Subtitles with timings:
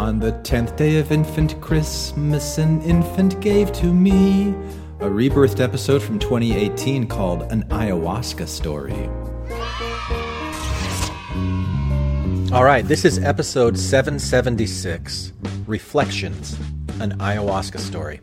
[0.00, 4.48] On the tenth day of infant Christmas, an infant gave to me
[4.98, 8.94] a rebirthed episode from 2018 called An Ayahuasca Story.
[12.50, 15.34] All right, this is episode 776
[15.66, 16.58] Reflections
[16.98, 18.20] An Ayahuasca Story.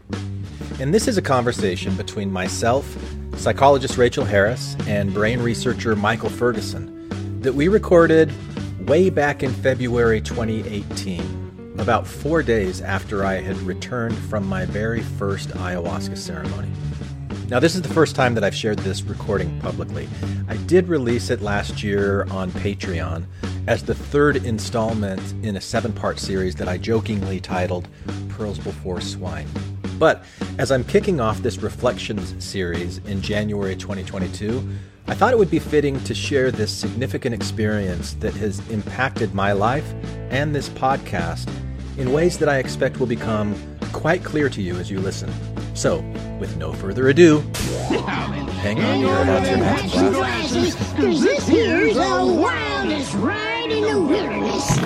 [0.80, 2.98] And this is a conversation between myself,
[3.36, 8.34] psychologist Rachel Harris, and brain researcher Michael Ferguson that we recorded
[8.88, 11.47] way back in February 2018,
[11.78, 16.70] about four days after I had returned from my very first ayahuasca ceremony.
[17.50, 20.10] Now, this is the first time that I've shared this recording publicly.
[20.50, 23.26] I did release it last year on Patreon
[23.68, 27.88] as the third installment in a seven part series that I jokingly titled
[28.30, 29.48] Pearls Before Swine.
[29.98, 30.26] But
[30.58, 34.68] as I'm kicking off this Reflections series in January 2022,
[35.08, 39.54] I thought it would be fitting to share this significant experience that has impacted my
[39.54, 39.90] life
[40.32, 41.50] and this podcast
[41.98, 43.56] in ways that I expect will become
[43.92, 45.32] quite clear to you as you listen.
[45.74, 46.02] So,
[46.40, 47.40] with no further ado,
[48.62, 49.50] hang on to your hats
[49.96, 50.76] and glasses.
[50.96, 54.78] Cause this here's the wildest ride in the wilderness.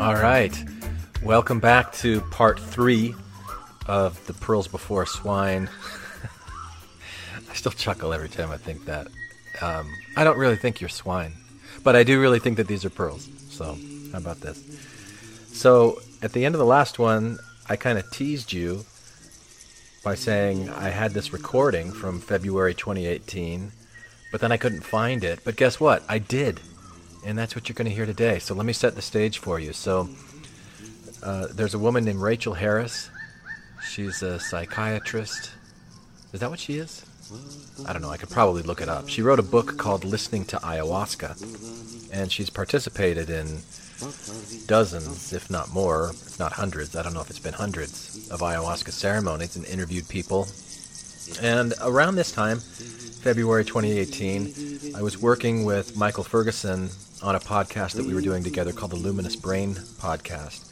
[0.00, 0.56] All right.
[1.22, 3.14] Welcome back to part three
[3.86, 5.68] of the Pearls Before Swine.
[7.50, 9.08] I still chuckle every time I think that.
[9.60, 11.34] Um, I don't really think you're swine,
[11.82, 13.28] but I do really think that these are pearls.
[13.50, 13.76] So,
[14.12, 14.62] how about this?
[15.52, 18.84] So, at the end of the last one, I kind of teased you
[20.02, 23.72] by saying I had this recording from February 2018,
[24.32, 25.40] but then I couldn't find it.
[25.44, 26.02] But guess what?
[26.08, 26.60] I did.
[27.26, 28.38] And that's what you're going to hear today.
[28.38, 29.72] So let me set the stage for you.
[29.72, 30.08] So
[31.22, 33.10] uh, there's a woman named Rachel Harris.
[33.82, 35.50] She's a psychiatrist.
[36.32, 37.04] Is that what she is?
[37.86, 38.10] I don't know.
[38.10, 39.08] I could probably look it up.
[39.08, 43.60] She wrote a book called Listening to Ayahuasca, and she's participated in
[44.66, 46.94] dozens, if not more, if not hundreds.
[46.96, 50.48] I don't know if it's been hundreds of ayahuasca ceremonies and interviewed people.
[51.42, 56.88] And around this time, February 2018, I was working with Michael Ferguson
[57.22, 60.64] on a podcast that we were doing together called the Luminous Brain Podcast.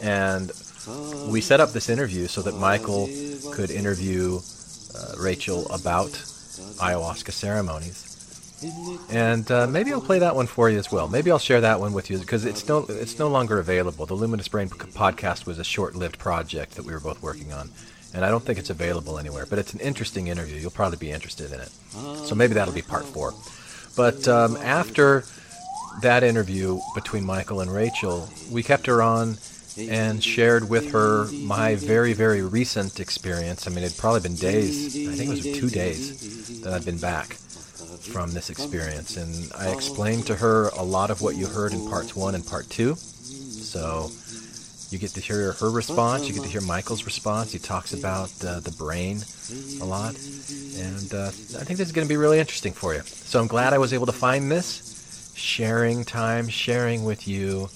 [0.00, 0.52] And
[1.30, 3.08] we set up this interview so that Michael
[3.52, 4.40] could interview
[4.98, 8.04] uh, Rachel about ayahuasca ceremonies.
[9.10, 11.06] And uh, maybe I'll play that one for you as well.
[11.06, 14.04] Maybe I'll share that one with you because it's no it's no longer available.
[14.04, 17.70] The Luminous Brain podcast was a short-lived project that we were both working on,
[18.12, 19.46] and I don't think it's available anywhere.
[19.46, 20.56] But it's an interesting interview.
[20.56, 21.70] You'll probably be interested in it.
[22.26, 23.32] So maybe that'll be part four.
[23.96, 25.24] But um, after
[26.02, 29.38] that interview between Michael and Rachel, we kept her on
[29.78, 33.66] and shared with her my very, very recent experience.
[33.66, 34.96] I mean, it'd probably been days.
[35.08, 37.34] I think it was two days that I'd been back
[38.12, 39.16] from this experience.
[39.16, 42.46] And I explained to her a lot of what you heard in parts one and
[42.46, 42.94] part two.
[42.96, 44.10] So
[44.90, 46.26] you get to hear her response.
[46.26, 47.52] You get to hear Michael's response.
[47.52, 49.20] He talks about uh, the brain
[49.80, 50.16] a lot.
[50.76, 53.02] And uh, I think this is going to be really interesting for you.
[53.02, 54.86] So I'm glad I was able to find this.
[55.34, 57.68] Sharing time, sharing with you,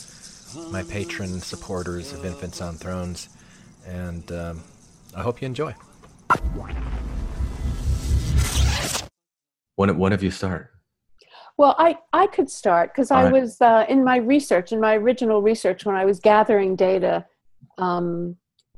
[0.70, 3.28] my patron supporters of Infants on Thrones.
[3.86, 4.62] And um,
[5.16, 5.74] I hope you enjoy.
[9.76, 10.70] One, one of you start.
[11.56, 13.42] Well, I, I could start because I All right.
[13.42, 17.26] was uh, in my research, in my original research, when I was gathering data
[17.78, 18.36] um,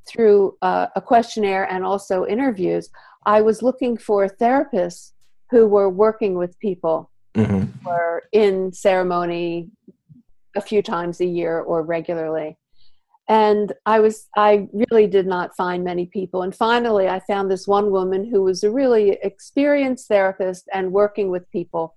[0.08, 2.90] through uh, a questionnaire and also interviews,
[3.26, 5.12] I was looking for therapists
[5.50, 7.58] who were working with people Mm-hmm.
[7.58, 9.68] who were in ceremony
[10.56, 12.56] a few times a year or regularly.
[13.28, 16.42] And I was, I really did not find many people.
[16.42, 21.30] And finally, I found this one woman who was a really experienced therapist and working
[21.30, 21.94] with people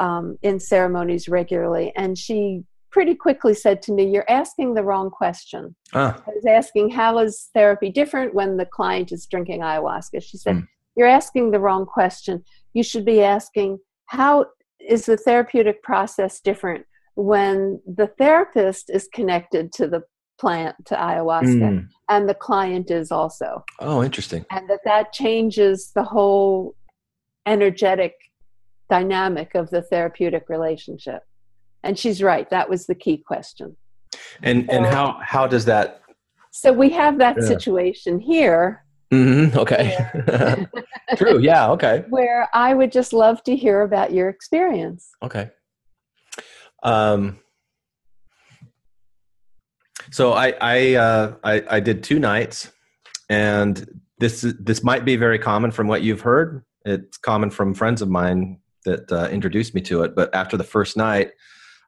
[0.00, 1.92] um, in ceremonies regularly.
[1.94, 5.76] And she pretty quickly said to me, You're asking the wrong question.
[5.92, 10.22] Ah, I was asking, How is therapy different when the client is drinking ayahuasca?
[10.22, 10.68] She said, Mm.
[10.96, 12.42] You're asking the wrong question.
[12.72, 14.46] You should be asking, How
[14.80, 20.02] is the therapeutic process different when the therapist is connected to the
[20.38, 21.88] plant, to ayahuasca, mm.
[22.08, 23.64] and the client is also?
[23.80, 24.44] Oh, interesting.
[24.50, 26.76] and that that changes the whole
[27.46, 28.14] energetic
[28.90, 31.22] dynamic of the therapeutic relationship
[31.82, 33.76] and she's right that was the key question
[34.42, 36.02] And and how how does that?
[36.52, 37.46] so we have that Yeah.
[37.48, 39.96] situation here Mm-hmm, okay.
[41.16, 41.38] True.
[41.38, 41.70] Yeah.
[41.70, 42.04] Okay.
[42.10, 45.50] where i would just love to hear about your experience Okay.
[46.82, 47.38] Um.
[50.10, 52.70] So I I uh, I, I did two nights,
[53.28, 56.64] and this this might be very common from what you've heard.
[56.84, 60.14] It's common from friends of mine that uh, introduced me to it.
[60.14, 61.32] But after the first night,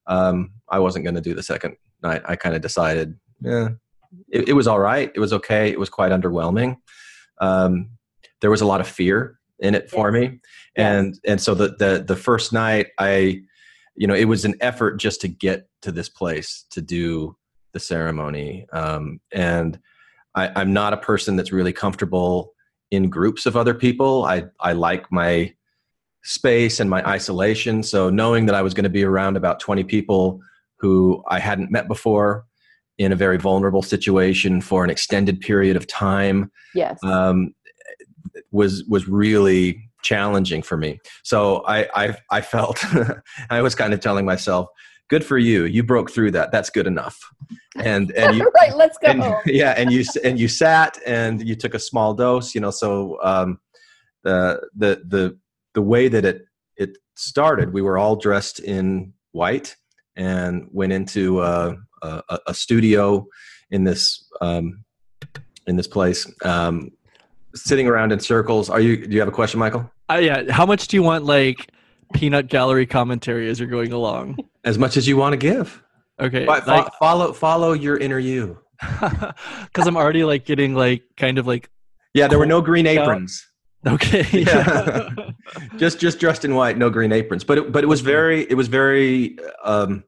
[0.06, 2.23] um, I wasn't going to do the second night.
[2.26, 3.69] I kind of decided, yeah,
[4.29, 5.11] it, it, was all right.
[5.14, 5.70] It was okay.
[5.70, 6.76] It was quite underwhelming.
[7.40, 7.90] Um,
[8.40, 10.20] there was a lot of fear in it for yes.
[10.20, 10.40] me,
[10.76, 11.20] and yes.
[11.25, 13.43] and so the the the first night, I,
[13.98, 17.36] you know, it was an effort just to get to this place to do
[17.72, 19.78] the ceremony, um, and
[20.34, 22.54] I, I'm not a person that's really comfortable
[22.90, 24.24] in groups of other people.
[24.24, 25.52] I I like my
[26.22, 27.82] space and my isolation.
[27.82, 30.40] So knowing that I was going to be around about 20 people
[30.76, 32.44] who I hadn't met before
[32.98, 37.54] in a very vulnerable situation for an extended period of time, yes, um,
[38.52, 41.00] was was really challenging for me.
[41.22, 42.84] So I I, I felt
[43.50, 44.68] I was kind of telling myself,
[45.08, 46.52] "Good for you, you broke through that.
[46.52, 47.18] That's good enough."
[47.76, 49.08] And and you right, let's go.
[49.08, 52.54] And, yeah, and you and you sat and you took a small dose.
[52.54, 53.60] You know, so um,
[54.24, 55.38] the the the
[55.74, 56.42] the way that it
[56.76, 59.76] it started, we were all dressed in white
[60.16, 63.26] and went into a, a, a studio
[63.70, 64.84] in this um,
[65.66, 66.90] in this place, um,
[67.54, 68.70] sitting around in circles.
[68.70, 69.06] Are you?
[69.06, 69.90] Do you have a question, Michael?
[70.10, 70.50] Uh, yeah.
[70.50, 71.70] How much do you want like
[72.14, 74.38] peanut gallery commentary as you're going along?
[74.64, 75.82] As much as you want to give.
[76.20, 76.44] Okay.
[76.44, 78.58] But like, follow follow your inner you.
[79.64, 81.68] Because I'm already like getting like kind of like.
[82.14, 83.44] Yeah, there were no green aprons.
[83.86, 84.26] Okay.
[84.32, 85.10] Yeah.
[85.76, 87.44] just just dressed in white, no green aprons.
[87.44, 90.02] But it, but it was very it was very um,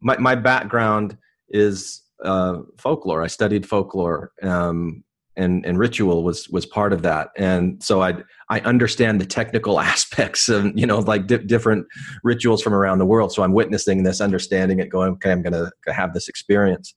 [0.00, 1.16] my my background
[1.48, 3.22] is uh, folklore.
[3.22, 4.32] I studied folklore.
[4.42, 5.04] Um,
[5.38, 9.80] and, and ritual was was part of that, and so I I understand the technical
[9.92, 11.86] aspects of you know like di- different
[12.22, 13.32] rituals from around the world.
[13.32, 16.94] So I'm witnessing this, understanding it, going okay, I'm going to have this experience.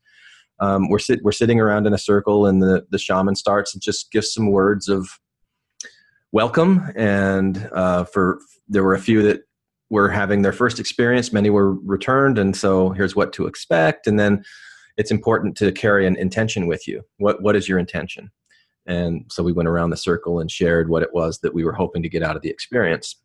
[0.60, 3.82] Um, we're sit we're sitting around in a circle, and the the shaman starts and
[3.82, 5.10] just gives some words of
[6.32, 6.92] welcome.
[6.96, 9.42] And uh, for there were a few that
[9.90, 14.08] were having their first experience, many were returned, and so here's what to expect.
[14.08, 14.44] And then
[14.98, 17.04] it's important to carry an intention with you.
[17.18, 18.32] What what is your intention?
[18.86, 21.74] And so we went around the circle and shared what it was that we were
[21.74, 23.16] hoping to get out of the experience.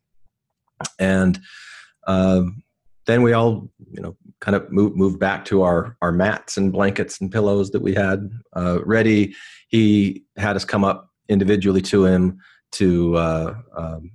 [0.99, 1.39] And
[2.05, 2.63] um,
[3.07, 6.71] then we all, you know, kind of moved moved back to our our mats and
[6.71, 9.33] blankets and pillows that we had uh, ready.
[9.69, 12.39] He had us come up individually to him
[12.73, 14.11] to uh, um,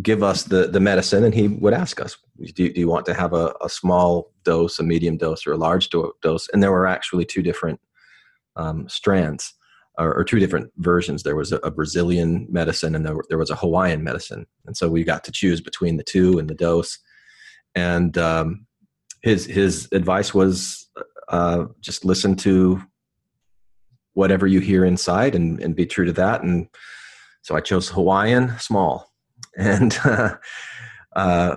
[0.00, 2.16] give us the, the medicine and he would ask us
[2.54, 5.52] do you, do you want to have a, a, small dose a medium dose or
[5.52, 6.48] a large do- dose?
[6.52, 7.78] And there were actually two different
[8.56, 9.52] um, strands
[9.98, 11.22] or, or, two different versions.
[11.22, 14.46] There was a, a brazilian medicine and there, there, was a hawaiian medicine.
[14.66, 16.98] And so we got to choose between the two and the dose.
[17.74, 18.66] And um,
[19.22, 20.88] his his advice was
[21.28, 22.82] uh, just listen to
[24.14, 26.42] whatever you hear inside and, and be true to that.
[26.42, 26.68] And
[27.42, 29.11] so I chose Hawaiian small
[29.56, 30.36] and uh,
[31.16, 31.56] uh,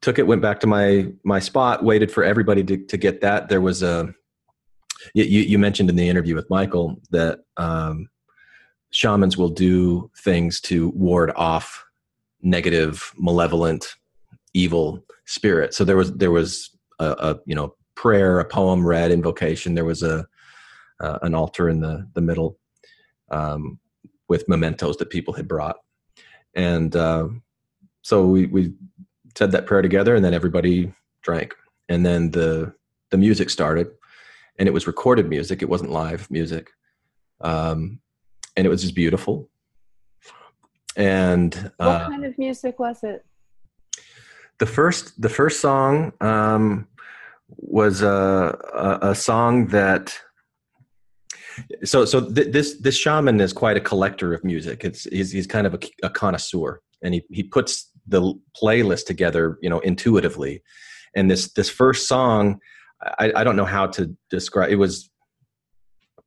[0.00, 3.48] took it, went back to my, my spot, waited for everybody to, to get that.
[3.48, 4.14] There was a,
[5.14, 8.08] you, you mentioned in the interview with Michael that um,
[8.90, 11.84] shamans will do things to ward off
[12.42, 13.94] negative, malevolent,
[14.54, 15.74] evil spirit.
[15.74, 19.74] So there was, there was a, a you know, prayer, a poem read, invocation.
[19.74, 20.26] There was a,
[21.00, 22.58] uh, an altar in the, the middle.
[23.30, 23.80] Um,
[24.28, 25.76] with mementos that people had brought.
[26.56, 27.28] And uh,
[28.02, 28.72] so we, we
[29.36, 31.54] said that prayer together, and then everybody drank.
[31.88, 32.74] And then the
[33.10, 33.88] the music started,
[34.58, 35.62] and it was recorded music.
[35.62, 36.72] It wasn't live music,
[37.40, 38.00] um,
[38.56, 39.48] and it was just beautiful.
[40.96, 43.24] And uh, what kind of music was it?
[44.58, 46.88] The first the first song um,
[47.48, 50.18] was a, a, a song that
[51.84, 54.84] so so th- this this shaman is quite a collector of music.
[54.84, 59.58] It's he's, he's kind of a, a, connoisseur and he, he puts the playlist together
[59.62, 60.62] you know intuitively.
[61.14, 62.60] And this this first song
[63.18, 65.10] i, I don't know how to describe it was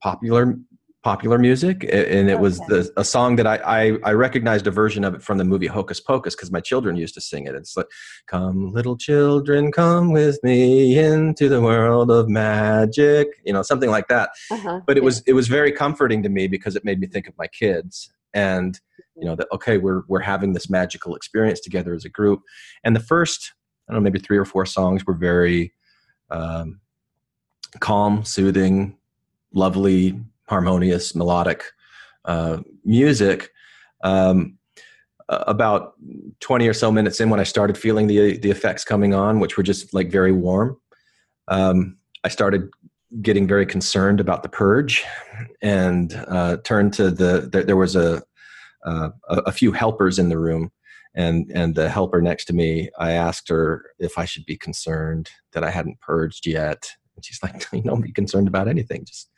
[0.01, 0.55] popular
[1.01, 5.05] popular music and it was the, a song that I, I, I recognized a version
[5.05, 7.55] of it from the movie hocus pocus because my children used to sing it.
[7.55, 7.85] It's like
[8.27, 14.09] come little children come with me into the world of magic you know something like
[14.09, 14.31] that.
[14.51, 14.81] Uh-huh.
[14.85, 17.37] but it was it was very comforting to me because it made me think of
[17.37, 18.81] my kids and
[19.15, 22.41] you know that okay we're we're having this magical experience together as a group.
[22.83, 23.53] And the first
[23.87, 25.73] i don't know maybe three or four songs were very
[26.29, 26.81] um,
[27.79, 28.97] calm soothing
[29.53, 31.63] lovely harmonious melodic
[32.25, 33.51] uh, music.
[34.03, 34.57] Um,
[35.29, 35.93] about
[36.39, 39.57] 20 or so minutes in when I started feeling the the effects coming on, which
[39.57, 40.77] were just like very warm,
[41.49, 42.69] um, I started
[43.21, 45.05] getting very concerned about the purge,
[45.61, 47.47] and uh, turned to the.
[47.51, 48.23] There, there was a,
[48.83, 50.71] uh, a few helpers in the room,
[51.15, 55.29] and and the helper next to me i asked her if i should be concerned
[55.53, 59.29] that i hadn't purged yet and she's like you don't be concerned about anything just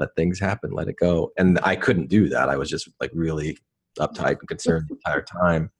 [0.00, 1.30] let things happen let it go.
[1.36, 2.48] And i couldn't do that.
[2.48, 3.56] I was just like really
[3.98, 5.70] uptight and concerned the entire time.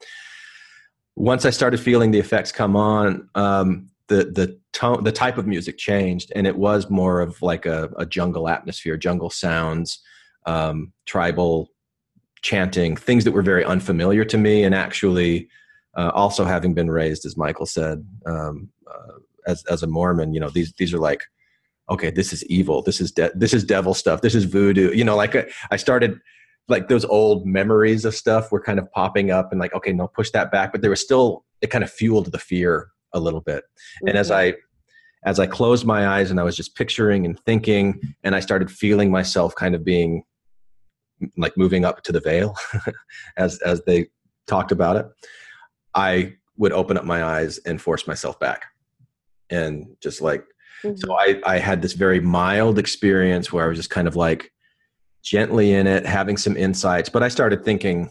[1.16, 5.46] Once i started feeling the effects come on um, the the tone the type of
[5.46, 10.02] music changed and it was more of like a, a jungle atmosphere jungle sounds
[10.46, 11.68] um, tribal
[12.42, 15.48] chanting things that were very unfamiliar to me and actually
[15.96, 20.40] uh, also having been raised as michael said um, uh, as, as a mormon you
[20.40, 21.22] know these these are like
[21.90, 25.04] okay this is evil this is de- this is devil stuff this is voodoo you
[25.04, 26.20] know like I, I started
[26.68, 30.08] like those old memories of stuff were kind of popping up and like okay no
[30.08, 33.40] push that back but there was still it kind of fueled the fear a little
[33.40, 33.64] bit.
[34.02, 34.54] And as mm-hmm.
[34.54, 38.40] i as i closed my eyes and i was just picturing and thinking and i
[38.40, 40.22] started feeling myself kind of being
[41.36, 42.56] like moving up to the veil
[43.36, 44.06] as as they
[44.46, 45.06] talked about it
[45.94, 48.66] i would open up my eyes and force myself back.
[49.48, 50.44] And just like
[50.82, 54.52] So i i had this very mild experience where i was just kind of like
[55.22, 58.10] gently in it having some insights but i started thinking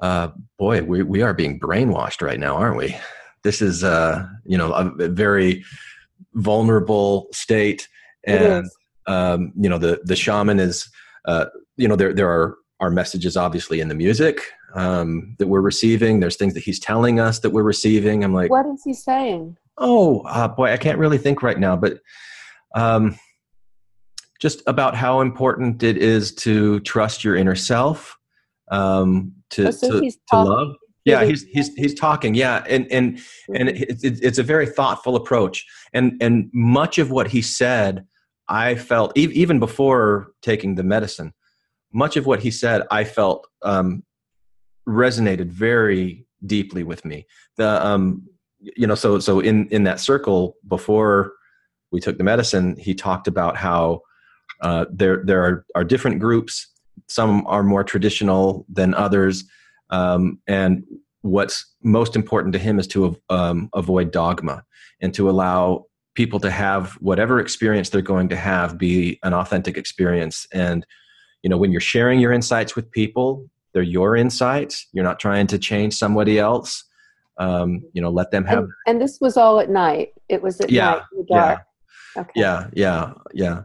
[0.00, 2.96] uh boy we we are being brainwashed right now aren't we?
[3.42, 5.64] This is uh you know a, a very
[6.34, 7.88] vulnerable state
[8.26, 8.66] and
[9.06, 10.90] um you know the the shaman is
[11.26, 11.46] uh
[11.76, 14.40] you know there there are are messages obviously in the music
[14.74, 16.20] um that we're receiving.
[16.20, 18.24] There's things that he's telling us that we're receiving.
[18.24, 19.56] I'm like What is he saying?
[19.80, 22.00] Oh, uh, boy, I can't really think right now, but
[22.74, 23.18] um,
[24.40, 28.16] just about how important it is to trust your inner self,
[28.70, 30.76] um, to Oh, so to, to love.
[31.06, 32.34] Yeah, he's he's he's talking.
[32.34, 33.18] Yeah, and and
[33.54, 38.04] and it's it's it's a very thoughtful approach, and and much of what he said,
[38.48, 41.32] I felt even before taking the medicine,
[41.92, 44.04] much of what he said, I felt um,
[44.86, 47.26] resonated very deeply with me.
[47.56, 48.28] The um,
[48.60, 51.32] you know, so so in in that circle before
[51.90, 54.02] we took the medicine, he talked about how
[54.60, 56.66] uh, there there are, are different groups.
[57.08, 59.44] Some are more traditional than others,
[59.90, 60.84] um, and
[61.22, 64.64] what's most important to him is to um, avoid dogma
[65.00, 69.76] and to allow people to have whatever experience they're going to have be an authentic
[69.76, 70.46] experience.
[70.52, 70.86] And
[71.42, 74.86] you know, when you're sharing your insights with people, they're your insights.
[74.92, 76.84] You're not trying to change somebody else.
[77.40, 80.10] Um, you know, let them have And, and this was all at night.
[80.28, 81.60] It was at Yeah, night in the dark.
[82.16, 82.40] Okay.
[82.40, 83.62] yeah yeah yeah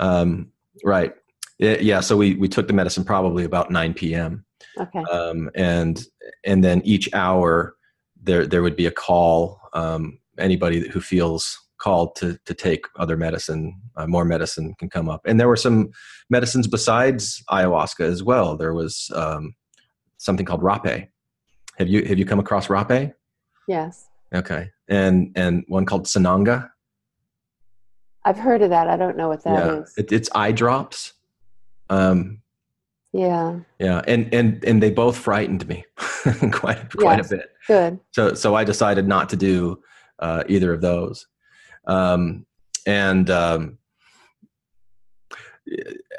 [0.00, 0.50] um,
[0.84, 1.14] right
[1.58, 4.44] Yeah, yeah so we we took the medicine probably about 9 p.m
[4.78, 5.02] Okay.
[5.10, 6.04] um, and
[6.44, 7.74] and then each hour
[8.22, 13.16] there there would be a call um, anybody who feels called to to take other
[13.16, 15.90] medicine uh, more medicine can come up and there were some
[16.30, 19.54] medicines besides ayahuasca as well there was um,
[20.18, 21.08] something called rape
[21.78, 23.12] have you have you come across rape
[23.68, 24.08] Yes.
[24.34, 26.70] okay and and one called sananga
[28.26, 28.88] I've heard of that.
[28.88, 29.94] I don't know what that is.
[29.96, 31.12] It, it's eye drops.
[31.88, 32.42] Um,
[33.12, 33.60] yeah.
[33.78, 35.84] yeah, and and and they both frightened me
[36.50, 37.30] quite quite Yes.
[37.30, 37.50] a bit.
[37.68, 38.00] Good.
[38.10, 39.80] So so I decided not to do
[40.18, 41.28] uh, either of those.
[41.86, 42.46] Um,
[42.84, 43.78] and um,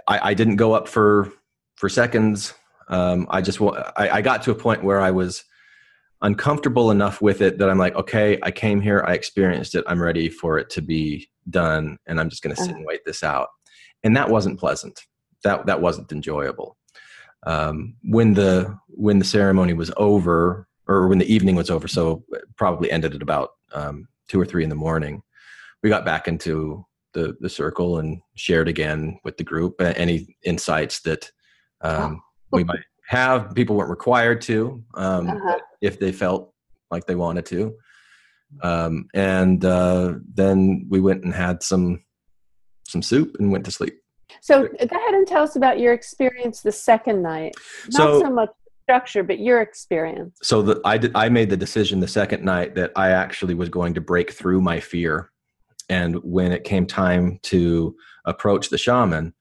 [0.08, 1.30] I, I didn't go up for
[1.76, 2.54] for seconds.
[2.88, 5.44] Um, I just I, I got to a point where I was
[6.22, 10.02] uncomfortable enough with it that I'm like, okay, I came here, I experienced it, I'm
[10.02, 13.24] ready for it to be done, and I'm just going to sit and wait this
[13.24, 13.50] out.
[14.04, 15.00] And that wasn't pleasant.
[15.44, 16.78] That that wasn't enjoyable.
[17.46, 22.24] Um, when the when the ceremony was over, or when the evening was over, so
[22.32, 25.22] it probably ended at about um, two or three in the morning.
[25.84, 31.02] We got back into the the circle and shared again with the group any insights
[31.02, 31.32] that
[31.82, 33.54] um, we might have.
[33.56, 35.58] People weren't required to, um, Uh-huh.
[35.82, 36.54] if they felt
[36.92, 37.74] like they wanted to.
[38.64, 42.04] Um, and uh, then we went and had some
[42.88, 43.96] some soup and went to sleep.
[44.40, 47.54] So go ahead and tell us about your experience the second night.
[47.90, 48.50] Not So- so much
[48.84, 50.38] structure, but your experience.
[50.42, 53.68] so the, I did, I made the decision the second night that I actually was
[53.68, 55.30] going to break through my fear,
[55.90, 59.34] and when it came time to approach the shaman,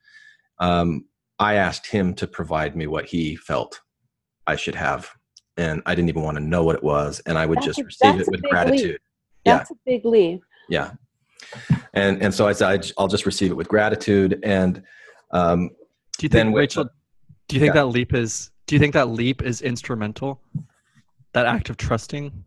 [0.58, 1.04] um,
[1.38, 3.80] I asked him to provide me what he felt
[4.46, 5.10] I should have,
[5.56, 7.80] and I didn't even want to know what it was, and I would That's just
[7.80, 8.90] a- receive it with gratitude.
[8.92, 9.00] leap.
[9.44, 9.58] Yeah.
[9.58, 10.42] That's a big leap.
[10.68, 10.92] Yeah,
[11.94, 14.82] and and so I said I'd- I'll just receive it with gratitude, and
[15.32, 15.70] um,
[16.18, 16.84] Do you Then think with Rachel?
[16.84, 16.90] the-
[17.48, 17.82] do you think Yeah.
[17.82, 18.50] that leap is?
[18.66, 20.40] Do you think that leap is instrumental?
[21.34, 22.44] That act of trusting.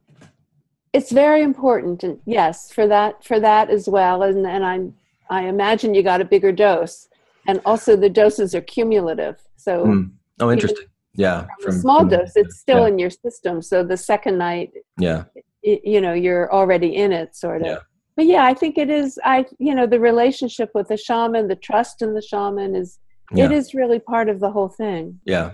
[0.91, 4.23] It's very important, and yes, for that for that as well.
[4.23, 4.95] And and I'm
[5.29, 7.07] I imagine you got a bigger dose,
[7.49, 9.37] and also the doses are cumulative.
[9.57, 10.03] So Hmm.
[10.39, 10.85] oh, interesting.
[11.15, 11.47] Yeah.
[11.61, 12.87] from a small from- dose, it's still yeah.
[12.89, 13.61] in your system.
[13.61, 15.23] So the second night, Yeah.
[15.65, 17.67] y- you know, you're already in it, sort of.
[17.67, 17.79] Yeah.
[18.15, 19.17] But yeah, I think it is.
[19.23, 22.99] I, you know, the relationship with the shaman, the trust in the shaman is,
[23.33, 23.45] Yeah.
[23.45, 25.19] it is really part of the whole thing.
[25.25, 25.53] Yeah.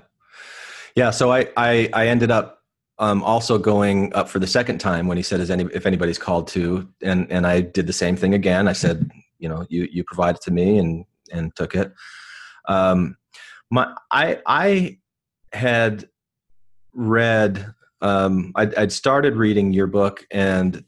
[0.95, 1.11] Yeah.
[1.11, 2.47] So I, I, I ended up
[2.97, 6.17] um, also going up for the second time when he said, "Is any if anybody's
[6.17, 8.69] called to?" And and I did the same thing again.
[8.69, 9.09] I said,
[9.39, 11.91] "You know, you you provided to me," and and took it.
[12.67, 13.17] Um,
[13.71, 14.97] my I I
[15.53, 16.09] had
[16.93, 17.73] read.
[18.01, 20.83] Um, I'd, I'd started reading your book and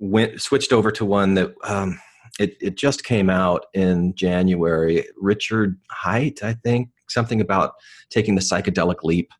[0.00, 1.98] went switched over to one that um,
[2.38, 5.06] it it just came out in January.
[5.20, 7.74] Richard Height, I think, something about
[8.10, 9.30] taking the psychedelic leap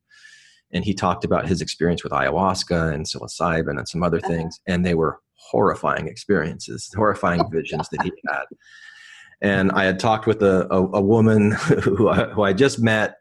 [0.73, 4.29] and he talked about his experience with ayahuasca and psilocybin and some other Uh-huh.
[4.29, 8.45] things and they were horrifying experiences horrifying visions that he had
[9.43, 11.51] and i had talked with a, a, a woman
[11.83, 13.17] who I, who I just met.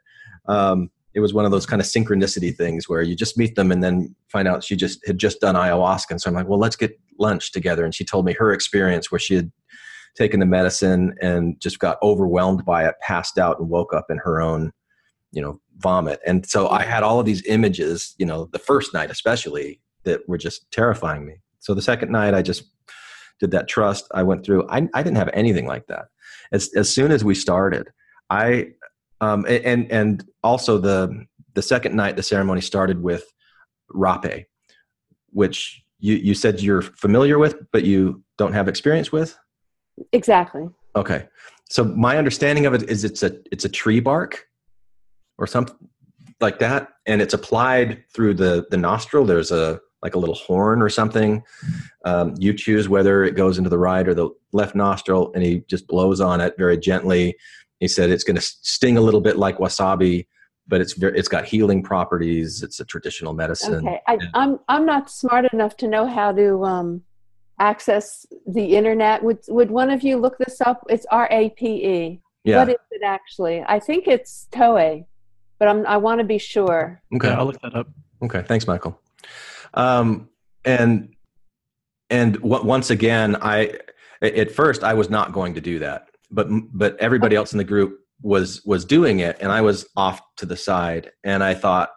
[0.47, 3.69] Um, it was one of those kind of synchronicity things where you just meet them
[3.71, 6.11] and then find out she just had just done ayahuasca.
[6.11, 7.83] And so i'm like well let's get lunch together.
[7.83, 9.51] And she told me her experience where she had
[10.15, 14.17] taken the medicine and just got overwhelmed by it passed out and woke up in
[14.17, 14.71] her own
[15.31, 16.19] you know vomit.
[16.25, 20.27] And so i had all of these images you know the first night especially that
[20.27, 21.41] were just terrifying me.
[21.59, 22.63] So the second night i just
[23.41, 26.05] did that trust i went through i, I didn't have anything like that.
[26.53, 27.89] As, as soon as we started
[28.29, 28.67] i
[29.19, 33.25] um, and and also the the second night the ceremony started with
[33.89, 34.47] rape
[35.31, 39.37] which you you said you're familiar with but you don't have experience with?
[40.11, 40.67] Exactly.
[40.95, 41.27] okay.
[41.69, 44.45] So my understanding of it is it's a it's a tree bark
[45.37, 45.77] or something
[46.41, 49.25] like that and it's applied through the the nostril.
[49.25, 51.43] There's a like a little horn or something
[52.05, 55.63] um, you choose whether it goes into the right or the left nostril and he
[55.67, 57.35] just blows on it very gently
[57.79, 60.25] he said it's going to sting a little bit like wasabi
[60.67, 63.99] but it's very, it's got healing properties it's a traditional medicine Okay.
[64.07, 64.27] I, yeah.
[64.33, 67.03] I'm I'm not smart enough to know how to um,
[67.61, 69.23] access the internet.
[69.23, 70.83] Would Would one of you look this up?
[70.89, 72.21] It's R A P E.
[72.43, 73.63] yeah What is it actually?
[73.67, 75.05] I think it's Toei,
[75.59, 77.01] but I'm I want to be sure.
[77.15, 77.87] okay I'll look that up.
[78.23, 78.99] Okay, thanks, Michael.
[79.73, 80.29] Um,
[80.65, 81.13] and
[82.09, 83.79] and w- once again, I
[84.21, 87.63] at first I was not going to do that, but but everybody else in the
[87.63, 91.89] group was was doing it, and I was off to the side, and I thought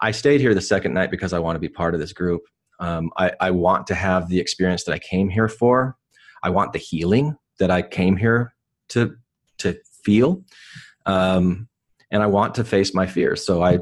[0.00, 2.42] I stayed here the second night because I want to be part of this group.
[2.78, 5.96] Um, I, I want to have the experience that I came here for.
[6.42, 8.54] I want the healing that I came here
[8.90, 9.16] to
[9.58, 10.44] to feel,
[11.06, 11.68] um,
[12.10, 13.44] and I want to face my fears.
[13.44, 13.78] So I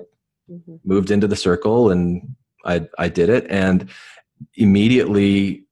[0.50, 0.78] Mhm.
[0.84, 3.88] moved into the circle and I, I did it and
[4.56, 5.64] immediately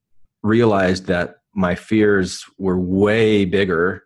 [0.43, 4.05] realized that my fears were way bigger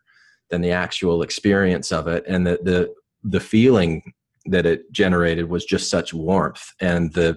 [0.50, 2.92] than the actual experience of it and that the
[3.24, 4.12] the feeling
[4.46, 7.36] that it generated was just such warmth and the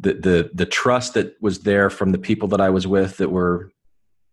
[0.00, 3.30] the the the trust that was there from the people that I was with that
[3.30, 3.70] were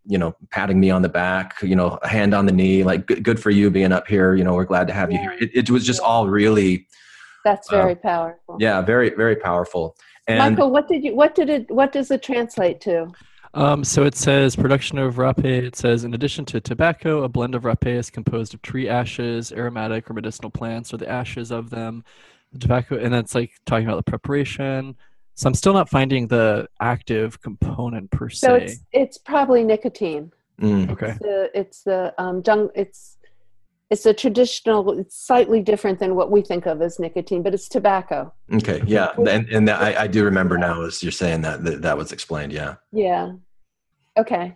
[0.06, 3.06] you know patting me on the back you know a hand on the knee like
[3.06, 5.36] good, good for you being up here you know we're glad to have you here.
[5.40, 6.88] It, it was just all really
[7.48, 8.58] That's Uh, very powerful.
[8.60, 9.96] yeah very very powerful
[10.28, 11.16] and Michael, what did you?
[11.16, 11.72] What did it?
[11.72, 13.08] What does it translate to?
[13.54, 15.46] Um, so it says production of rape.
[15.46, 19.54] It says in addition to tobacco, a blend of rape is composed of tree ashes,
[19.54, 22.04] aromatic or medicinal plants, or the ashes of them.
[22.52, 24.98] The tobacco, and that's like talking about the preparation.
[25.36, 28.64] So I'm still not finding the active component per So se.
[28.64, 30.34] it's it's probably nicotine.
[30.62, 31.12] mm, okay.
[31.12, 33.17] It's the it's the um jung, it's
[33.90, 35.00] it's a traditional.
[35.00, 38.34] It's slightly different than what we think of as nicotine, but it's tobacco.
[38.54, 41.98] okay yeah and and I, I do remember now as you're saying that that, that
[41.98, 43.34] was explained yeah Yeah.
[44.18, 44.56] Okay.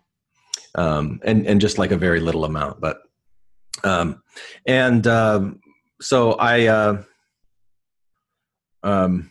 [0.76, 3.02] um and and just like a very little amount but
[3.84, 4.22] um
[4.65, 5.60] and um
[6.02, 7.04] so i uh
[8.84, 9.31] um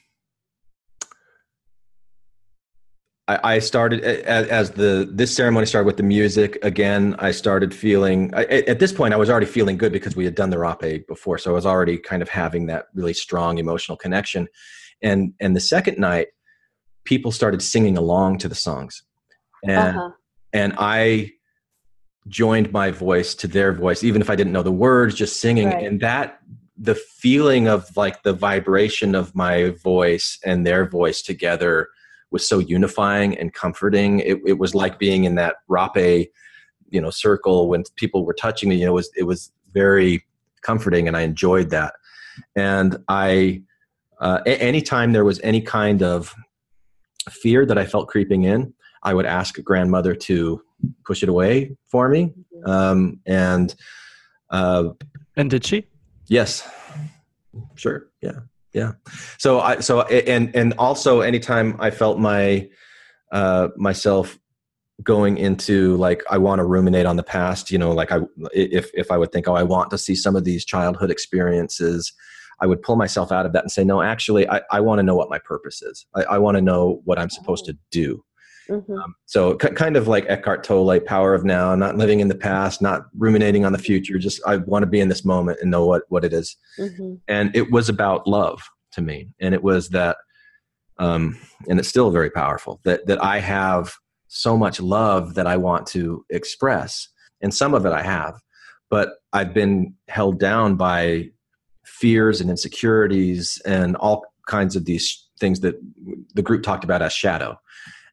[3.30, 7.14] I, I started as, as the this ceremony started with the music again.
[7.18, 10.24] I started feeling I, at at this point I was already feeling good because we
[10.24, 13.58] had done the rape before, so I was already kind of having that really strong
[13.58, 14.48] emotional connection.
[15.02, 16.28] And and the second night,
[17.04, 19.02] people started singing along to the songs,
[19.64, 20.10] and Uh-huh.
[20.52, 21.32] and I
[22.28, 25.68] joined my voice to their voice, even if I didn't know the words, just singing.
[25.68, 25.86] Right.
[25.86, 26.38] And that
[26.76, 31.88] the feeling of like the vibration of my voice and their voice together
[32.30, 34.20] was so unifying and comforting.
[34.20, 36.30] It, it was like being in that rape,
[36.88, 38.76] you know, circle when people were touching me.
[38.76, 40.24] You know, it was it was very
[40.62, 41.94] comforting, and I enjoyed that.
[42.56, 43.62] And I,
[44.20, 46.34] uh, a- anytime there was any kind of
[47.28, 50.62] fear that I felt creeping in, I would ask grandmother to
[51.06, 52.32] push it away for me.
[52.56, 52.70] Mm-hmm.
[52.70, 53.74] Um, and
[54.50, 54.90] uh,
[55.36, 55.86] And did she?
[56.28, 56.68] yes,
[57.74, 58.06] Sure.
[58.20, 58.40] Yeah.
[58.72, 58.92] Yeah.
[59.38, 62.68] So I so and and also anytime I felt my
[63.32, 64.38] uh myself
[65.02, 68.20] going into like I want to ruminate on the past, you know, like I
[68.52, 72.12] if if I would think oh I want to see some of these childhood experiences,
[72.60, 75.02] I would pull myself out of that and say no, actually I I want to
[75.02, 76.06] know what my purpose is.
[76.14, 78.22] I, I want to know what I'm supposed to do.
[78.70, 79.02] Mhm.
[79.02, 82.34] Um, so k- kind of like Eckhart Tolle, power of now, not living in the
[82.36, 84.16] past, not ruminating on the future.
[84.18, 87.18] Just I want to be in this moment and know what what it is Mhm.
[87.28, 90.16] and it was about love to me and it was that
[90.98, 91.36] um,
[91.68, 93.94] and it's still very powerful that that i have
[94.28, 97.08] so much love that i want to express
[97.40, 98.34] and some of it i have
[98.90, 101.28] but i've been held down by
[101.84, 105.76] fears and insecurities and all kinds of these things that
[106.34, 107.56] the group talked about as shadow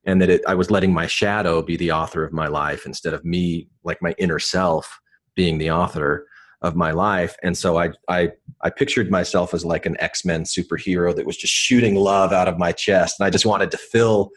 [0.08, 3.14] and that it, i was letting my shadow be the author of my life instead
[3.14, 5.00] of me like my inner self
[5.36, 6.26] being the author
[6.62, 7.36] of my life.
[7.44, 11.54] And so i i i pictured myself as like an x-men superhero that was just
[11.54, 14.32] shooting love out of my chest and i just wanted to fill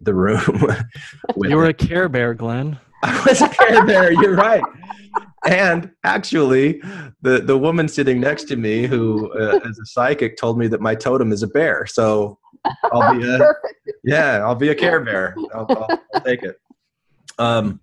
[0.00, 0.66] the room
[1.36, 2.78] You were a Care Bear, Glenn.
[3.02, 4.62] i was a care bear you're right.
[5.46, 6.80] And actually
[7.22, 10.80] the the woman sitting next to me who uh, is a psychic told me that
[10.80, 11.86] my totem is a bear.
[11.86, 12.38] So
[12.92, 13.52] i'll be a
[14.04, 15.34] yeah i'll be a care bear.
[15.54, 16.60] I'll, I'll, I'll take it.
[17.38, 17.80] Um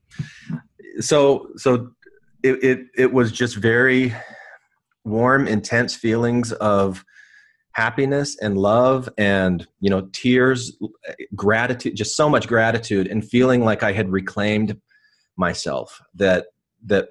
[1.00, 1.92] so so
[2.44, 4.14] it, it it was just very
[5.04, 7.04] warm intense feelings of
[7.72, 10.78] happiness and love and you know tears
[11.36, 14.80] gratitude just so much gratitude and feeling like i had reclaimed
[15.36, 16.46] myself that
[16.86, 17.10] that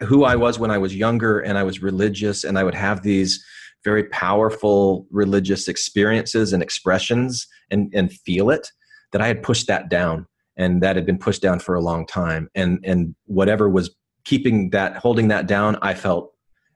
[0.00, 3.02] who i was when i was younger and i was religious and i would have
[3.02, 3.44] these
[3.84, 8.68] very powerful religious experiences and expressions and and feel it
[9.12, 10.26] that i had pushed that down
[10.60, 12.50] and that had been pushed down for a long time.
[12.54, 13.90] And and whatever was
[14.24, 16.32] keeping that holding that down i felt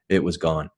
[0.08, 0.70] it was gone.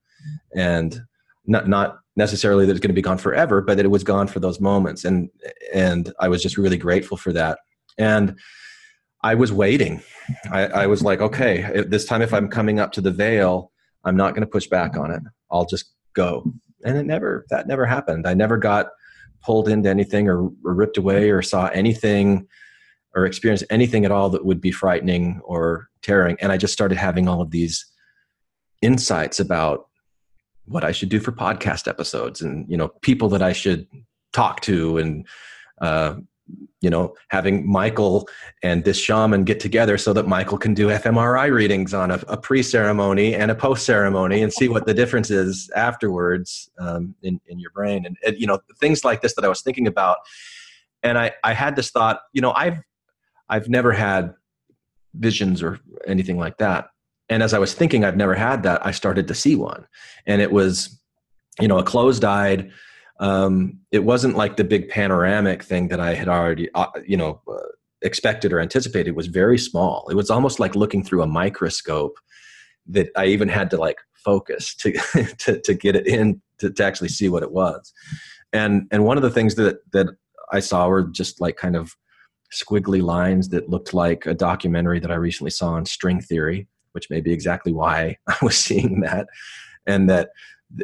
[0.55, 1.01] And
[1.47, 4.27] not not necessarily that it's going to be gone forever but that it was gone
[4.27, 5.05] for those moments.
[5.05, 5.31] And
[5.73, 7.61] and i was just really grateful for that.
[7.97, 8.39] And
[9.23, 10.03] i was waiting.
[10.51, 13.71] I, I was like okay this time if i'm coming up to the veil
[14.05, 15.23] i'm not going to push back on it.
[15.53, 16.53] I'll just go.
[16.85, 18.27] And it never that never happened.
[18.27, 18.89] I never got
[19.45, 22.49] pulled into anything or, or ripped away or saw anything
[23.15, 26.37] or experienced anything at all that would be frightening or tearing.
[26.41, 27.87] And i just started having all of these
[28.83, 29.89] insights about
[30.67, 33.87] what I should do for podcast episodes and you know people that I should
[34.33, 35.27] talk to and
[35.81, 36.17] uh,
[36.81, 38.29] you know having Michael
[38.63, 42.37] and this shaman get together so that Michael can do fMRI readings on a, a
[42.37, 47.71] pre-ceremony and a post-ceremony and see what the difference is afterwards um, in in your
[47.71, 48.07] brain.
[48.07, 50.19] And, and you know things like this that I was thinking about.
[51.03, 52.79] And I I had this thought you know I've
[53.49, 54.35] I've never had
[55.15, 56.89] visions or anything like that.
[57.29, 59.87] And as i was thinking i've never had that i started to see one.
[60.27, 61.01] And it was
[61.59, 62.71] you know a closed-eyed
[63.19, 67.41] um, it wasn't like the big panoramic thing that i had already uh, you know
[67.49, 67.59] uh,
[68.03, 69.09] expected or anticipated.
[69.09, 70.07] It was very small.
[70.11, 72.19] It was almost like looking through a microscope
[72.89, 74.93] that i even had to like focus to
[75.39, 77.93] to, to get it in to, to actually see what it was.
[78.53, 80.09] And and one of the things that that
[80.53, 81.97] i saw were just like kind of
[82.55, 87.11] squiggly lines that looked like a documentary that i recently saw on string theory which
[87.11, 89.29] may be exactly why I was seeing that,
[89.87, 90.31] and that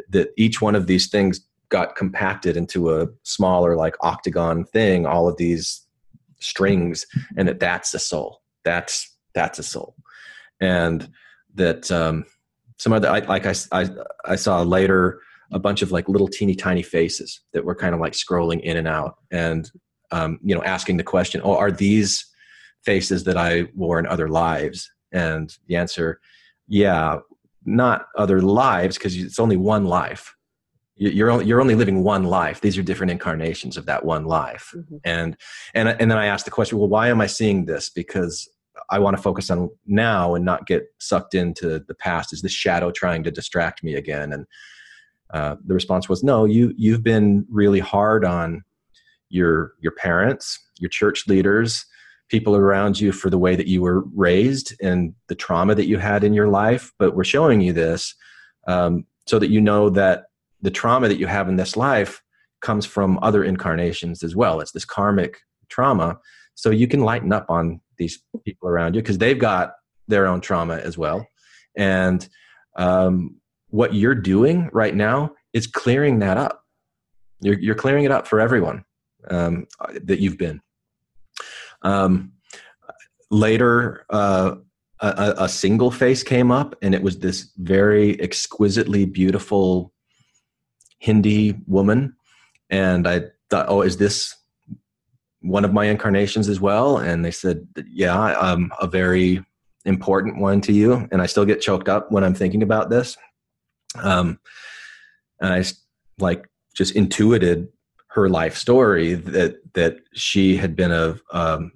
[0.09, 1.41] that each one of these things
[1.73, 5.07] got compacted into a smaller like octagon thing.
[5.07, 5.81] All of these
[6.39, 7.05] strings,
[7.35, 8.43] and that that's a soul.
[8.63, 9.95] That's that's a soul,
[10.61, 11.09] and
[11.55, 12.25] that um,
[12.77, 13.89] some other I, like I, I
[14.23, 15.19] I saw later
[15.51, 18.77] a bunch of like little teeny tiny faces that were kind of like scrolling in
[18.77, 19.71] and out, and
[20.11, 22.23] um, you know asking the question, oh, are these
[22.85, 24.91] faces that I wore in other lives?
[25.11, 26.19] And the answer,
[26.67, 27.17] yeah,
[27.65, 30.35] not other lives because it's only one life.
[30.95, 32.61] You're only, you're only living one life.
[32.61, 34.73] These are different incarnations of that one life.
[34.75, 34.99] Mhm.
[35.03, 35.37] And
[35.73, 37.89] and and then I asked the question, well, why am I seeing this?
[37.89, 38.47] Because
[38.89, 42.31] I want to focus on now and not get sucked into the past.
[42.33, 44.33] Is this shadow trying to distract me again?
[44.33, 44.45] And
[45.33, 46.45] uh, the response was, no.
[46.45, 48.63] You you've been really hard on
[49.29, 51.85] your your parents, your church leaders,
[52.29, 55.97] people around you for the way that you were raised and the trauma that you
[55.97, 56.91] had in your life.
[56.99, 58.13] But we're showing you this
[58.67, 60.25] um, so that you know that
[60.63, 62.23] the trauma that you have in this life
[62.61, 64.61] comes from other incarnations as well.
[64.61, 65.37] It's this karmic
[65.69, 66.17] trauma.
[66.55, 69.73] So you can lighten up on these people around you because they've got
[70.07, 71.27] their own trauma as well.
[71.75, 72.27] And
[72.77, 73.35] um,
[73.69, 76.63] what you're doing right now is clearing that up.
[77.41, 78.85] You're, you're clearing it up for everyone
[79.29, 79.67] um,
[80.01, 80.61] that you've been.
[81.81, 82.31] Um,
[83.29, 84.55] later, uh,
[85.01, 89.92] a, a, a single face came up, and it was this very exquisitely beautiful
[91.03, 92.15] Hindi woman,
[92.69, 94.33] and I thought, oh, is this
[95.41, 96.97] one of my incarnations as well?
[96.97, 99.43] And they said, yeah, I'm a very
[99.83, 103.17] important one to you, and I still get choked up when I'm thinking about this.
[104.01, 104.39] Um,
[105.41, 105.65] and I
[106.19, 107.67] like just intuited
[108.11, 111.73] her life story that that she had been a um,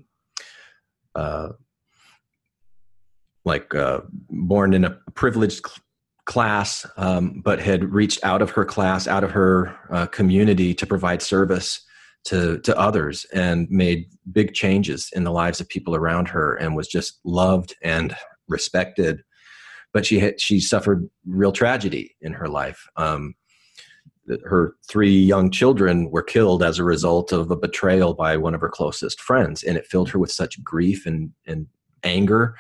[1.16, 1.50] uh,
[3.44, 5.66] like uh, born in a privileged
[6.28, 10.86] class, um, but had reached out of her class, out of her uh, community to
[10.86, 11.82] provide service
[12.26, 16.76] to to others, and made big changes in the lives of people around her, and
[16.76, 18.16] was just loved and
[18.48, 19.24] respected.
[19.94, 22.86] But she had she suffered real tragedy in her life.
[22.98, 23.34] Um,
[24.44, 28.60] her three young children were killed as a result of a betrayal by one of
[28.60, 31.66] her closest friends and it filled her with such grief and, and
[32.04, 32.54] anger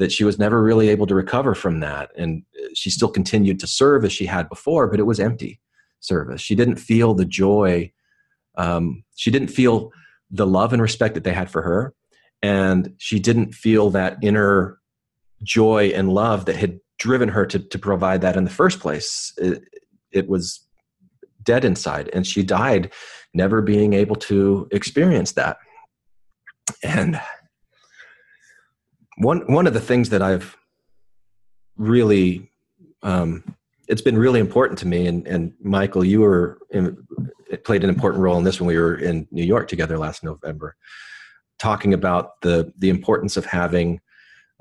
[0.00, 2.10] that she was never really able to recover from that.
[2.16, 2.42] And
[2.74, 5.60] she still continued to serve as she had before but it was empty
[6.00, 6.40] service.
[6.40, 7.92] She didn't feel the joy
[8.56, 9.92] um, she didn't feel
[10.30, 11.94] the love and respect that they had for her.
[12.42, 14.78] And she didn't feel that inner
[15.42, 19.32] joy and love that had driven her to, to provide that in the first place.
[19.38, 19.62] It,
[20.12, 20.66] it was
[21.42, 22.92] dead inside and she died
[23.32, 25.56] never being able to experience that.
[26.82, 27.20] And
[29.20, 30.56] one one of the things that i've
[31.76, 32.50] really
[33.02, 33.42] um,
[33.88, 36.96] it's been really important to me and, and michael you were in,
[37.50, 40.22] it played an important role in this when we were in new york together last
[40.22, 40.76] november
[41.58, 44.00] talking about the the importance of having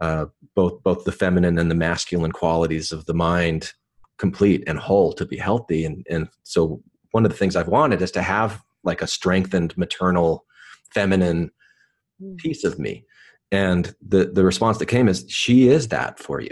[0.01, 3.73] uh, both both the feminine and the masculine qualities of the mind
[4.17, 5.85] complete and whole to be healthy.
[5.85, 9.75] And and so one of the things i've wanted is to have like a strengthened
[9.77, 10.45] maternal
[10.93, 11.51] feminine
[12.37, 13.05] piece of me
[13.51, 16.51] and the the response that came is she is that for you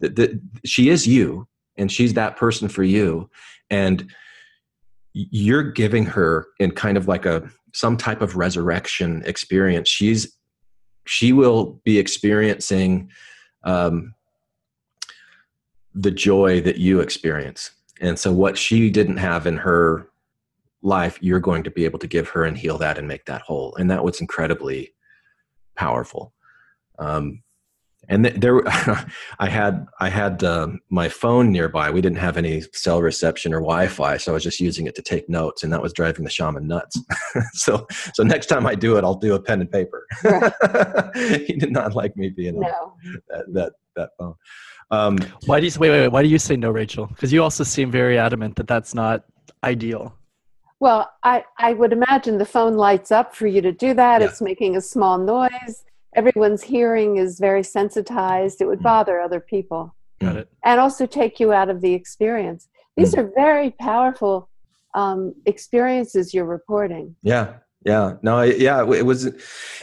[0.00, 3.28] the, the, she is you and she's that person for you
[3.70, 4.10] and
[5.12, 10.38] you're giving her in kind of like a some type of resurrection experience she's
[11.08, 13.10] she will be experiencing
[13.64, 14.14] um,
[15.94, 17.70] the joy that you experience.
[18.00, 20.10] And so, what she didn't have in her
[20.82, 23.42] life, you're going to be able to give her and heal that and make that
[23.42, 23.74] whole.
[23.76, 24.94] And that was incredibly
[25.74, 26.32] powerful.
[26.98, 27.42] Um,
[28.08, 28.62] and th- there,
[29.38, 31.90] I had I had uh, my phone nearby.
[31.90, 35.02] We didn't have any cell reception or Wi-Fi, so I was just using it to
[35.02, 36.98] take notes, and that was driving the shaman nuts.
[37.52, 40.06] so, so next time I do it, I'll do a pen and paper.
[41.46, 42.94] he did not like me being on No.
[43.28, 44.34] that that, that phone.
[44.90, 46.08] Um, Why do you wait, wait, wait?
[46.08, 47.06] Why do you say no, Rachel?
[47.06, 49.24] Because you also seem very adamant that that's not
[49.62, 50.14] ideal.
[50.80, 54.20] Well, I, I would imagine the phone lights up for you to do that.
[54.20, 54.28] Yeah.
[54.28, 55.84] It's making a small noise.
[56.14, 58.60] Everyone's hearing is very sensitized.
[58.60, 58.84] It would Mm.
[58.84, 60.48] bother other people Got it.
[60.64, 62.68] and also take you out of the experience.
[62.96, 63.18] These Mm.
[63.18, 64.48] are very powerful
[64.94, 67.14] um, experiences you're reporting.
[67.22, 69.26] Yeah, yeah, no, yeah, it was,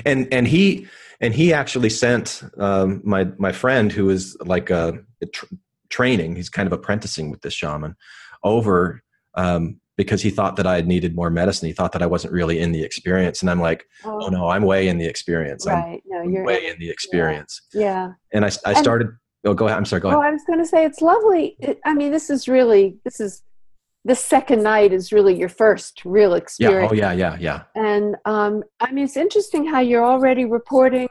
[0.03, 0.88] and and he
[1.21, 4.99] and he actually sent um, my my friend who is like a,
[5.31, 5.45] tr-
[5.89, 6.35] training.
[6.35, 7.95] He's kind of apprenticing with this shaman
[8.43, 9.03] over
[9.35, 11.67] um, because he thought that I had needed more medicine.
[11.67, 14.63] He thought that I wasn't really in the experience, and I'm like, oh no, I'm
[14.63, 15.65] way in the experience.
[15.67, 15.99] I'm.
[16.05, 17.62] No, you're way in the experience.
[17.73, 18.12] yeah.
[18.34, 19.08] And I I And- started.
[19.47, 19.77] Oh, go ahead.
[19.77, 20.01] I'm sorry.
[20.01, 20.19] Go ahead.
[20.23, 21.55] I was going to say it's lovely.
[21.60, 23.43] It, I mean, this is really this is
[24.03, 26.91] the second night is really your first real experience.
[26.93, 27.10] Yeah.
[27.10, 27.63] Oh, yeah, yeah, yeah.
[27.75, 31.08] And um, I mean, it's interesting how you're already reporting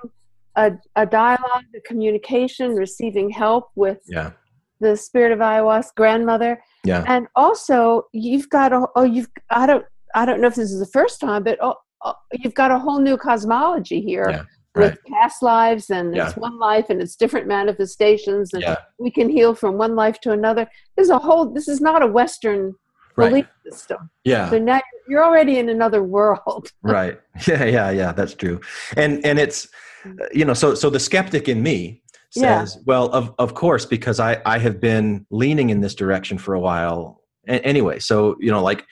[0.57, 4.33] a, a dialogue, a communication, receiving help with Yeah.
[4.81, 7.05] the spirit of ayahuasca grandmother, Yeah.
[7.07, 10.79] and also you've got a oh you've I don't I don't know if this is
[10.79, 14.42] the first time, but oh, oh, you've got a whole new cosmology here Yeah,
[14.77, 14.99] with right.
[15.12, 16.27] past lives and Yeah.
[16.29, 18.77] it's one life and it's different manifestations and Yeah.
[18.99, 20.68] we can heal from one life to another.
[20.97, 21.47] There's a whole.
[21.53, 22.75] This is not a Western
[23.16, 23.29] Right.
[23.31, 24.11] belief system.
[24.25, 24.51] Yeah.
[24.51, 26.70] So now you're already in another world.
[26.83, 27.18] right
[27.49, 28.61] yeah yeah yeah that's true
[28.97, 29.66] and and it's
[30.07, 32.03] uh, you know so so the skeptic in me
[32.37, 32.66] Yeah.
[32.85, 36.61] well of of course because i i have been leaning in this direction for a
[36.61, 38.85] while A- anyway so you know like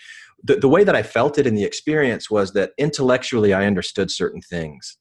[0.44, 4.10] the, the way that i felt it in the experience was that intellectually i understood
[4.10, 4.96] certain things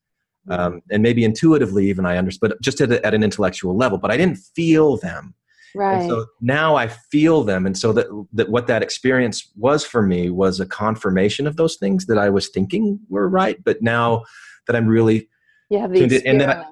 [0.49, 3.97] um, and maybe intuitively even i understood but just at, a, at an intellectual level
[3.97, 5.35] but i didn't feel them
[5.73, 6.01] Right.
[6.01, 10.01] and so now I feel them, and so that that what that experience was for
[10.01, 13.63] me was a confirmation of those things that I was thinking were right.
[13.63, 14.23] But now
[14.67, 15.29] that I'm really
[15.69, 16.65] you have the and then I-.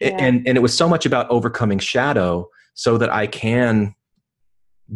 [0.00, 0.16] Yeah.
[0.18, 3.94] and and it was so much about overcoming shadow, so that I can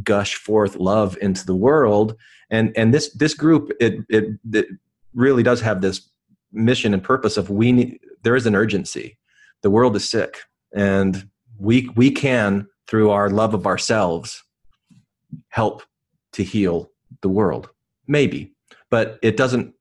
[0.02, 2.16] gush forth love into the world.
[2.50, 4.66] And and this this group it it, it
[5.14, 6.10] really does have this
[6.52, 9.18] mission and purpose of we need there is an urgency.
[9.62, 10.40] The world is sick,
[10.74, 14.42] and we we can through our love of ourselves
[15.48, 15.82] help
[16.32, 16.90] to heal
[17.22, 17.70] the world
[18.06, 18.52] maybe
[18.90, 19.74] but it doesn't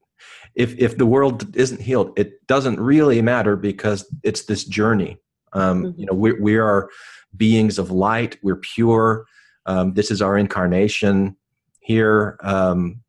[0.56, 5.18] if if the world isn't healed it doesn't really matter because it's this journey.
[5.54, 5.94] Um, Mhm.
[6.00, 6.90] you know we we are
[7.36, 8.38] beings of light.
[8.44, 9.26] We're pure.
[9.66, 11.36] Um, this is our incarnation
[11.80, 12.38] here.
[12.42, 13.02] Um,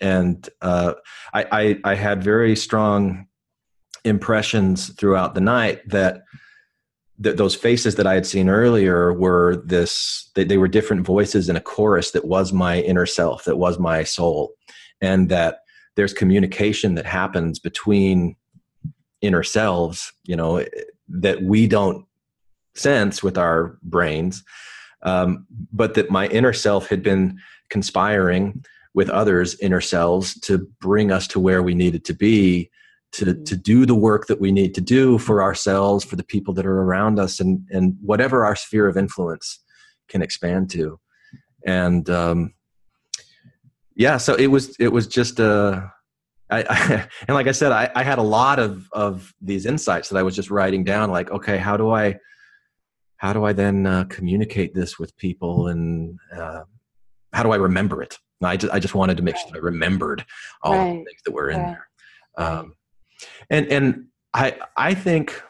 [0.00, 0.94] and uh,
[1.34, 3.26] I, I i had very strong
[4.04, 6.22] impressions throughout the night that
[7.22, 11.48] th- those faces that I had seen earlier were this they, they were different voices
[11.50, 14.54] in a chorus that was my inner self that was my soul.
[15.02, 15.60] And that
[16.00, 18.34] there's communication that happens between
[19.20, 20.64] inner selves you know
[21.06, 22.06] that we don't
[22.74, 24.42] sense with our brains
[25.02, 31.12] um, but that my inner self had been conspiring with others inner selves to bring
[31.12, 32.70] us to where we needed to be
[33.12, 33.44] to Mhm.
[33.44, 36.64] to do the work that we need to do for ourselves for the people that
[36.64, 39.62] are around us and and whatever our sphere of influence
[40.08, 40.98] can expand to
[41.66, 42.54] and um
[44.00, 45.82] yeah so it was it was just uh
[46.50, 50.08] I, I and like I said, I, I had a lot of of these insights
[50.08, 51.10] that I was just writing down.
[51.10, 52.18] Like, okay, how do I,
[53.16, 56.62] how do I then uh, communicate this with people, and uh,
[57.32, 58.18] how do I remember it?
[58.40, 60.24] And I just I just wanted to make sure that I remembered
[60.62, 61.76] all the things that were in Right.
[62.36, 62.46] there.
[62.46, 62.74] Um,
[63.48, 65.40] and and I I think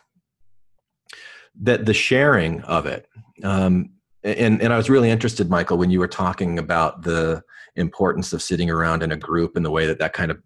[1.62, 3.08] that the sharing of it,
[3.42, 3.90] um,
[4.22, 7.42] and and I was really interested, Michael, when you were talking about the
[7.76, 10.40] importance of sitting around in a group and the way that that kind of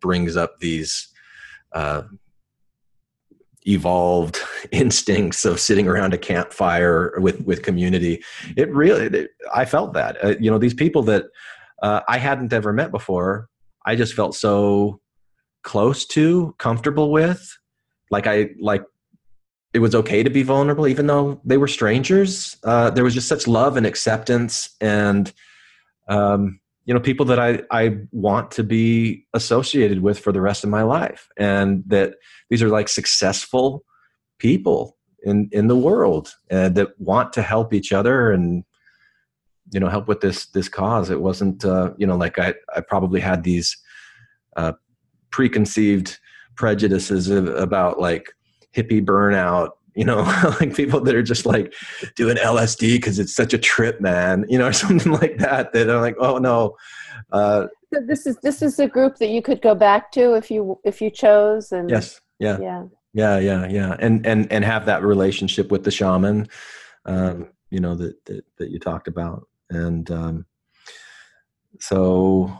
[0.00, 1.08] brings up these
[1.72, 2.02] uh,
[3.66, 4.38] evolved
[4.72, 8.22] instincts of sitting around a campfire with with community.
[8.56, 10.22] It really, it, I felt that.
[10.24, 11.24] Uh, you know, these people that
[11.82, 13.48] uh, I hadn't ever met before,
[13.84, 15.00] I just felt so
[15.62, 17.58] close to, comfortable with.
[18.10, 18.84] Like I like
[19.72, 22.56] it was okay to be vulnerable, even though they were strangers.
[22.62, 25.32] Uh, there was just such love and acceptance, and
[26.08, 30.64] um, you know, people that I I want to be associated with for the rest
[30.64, 32.16] of my life, and that
[32.50, 33.84] these are like successful
[34.38, 38.64] people in in the world uh, that want to help each other and
[39.72, 41.10] you know help with this this cause.
[41.10, 43.76] It wasn't uh, you know like I I probably had these
[44.56, 44.72] uh,
[45.30, 46.18] preconceived
[46.54, 48.32] prejudices about like
[48.76, 50.22] hippie burnout you know
[50.60, 51.72] like people that are just like
[52.16, 55.90] doing lsd because it's such a trip man you know or something like that that
[55.90, 56.76] i'm like oh no.
[57.32, 60.50] Uh So this is this is a group that you could go back to if
[60.50, 62.20] you if you chose and yes.
[62.38, 62.58] Yeah.
[62.60, 62.84] Yeah.
[63.12, 63.96] Yeah yeah yeah.
[63.98, 66.48] And and and have that relationship with the shaman
[67.06, 69.48] um you know that that, that you talked about.
[69.70, 70.46] And um
[71.80, 72.52] so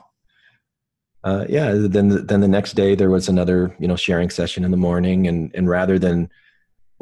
[1.23, 4.71] uh yeah then then the next day there was another you know sharing session in
[4.71, 5.27] the morning.
[5.27, 6.31] And and rather than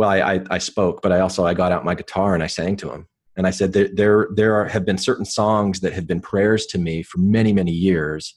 [0.02, 2.48] well i i, I spoke but i also i got out my guitar and i
[2.48, 3.06] sang to him.
[3.36, 6.66] And i said there there there are, have been certain songs that have been prayers
[6.66, 8.34] to me for many many years.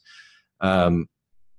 [0.60, 1.08] Um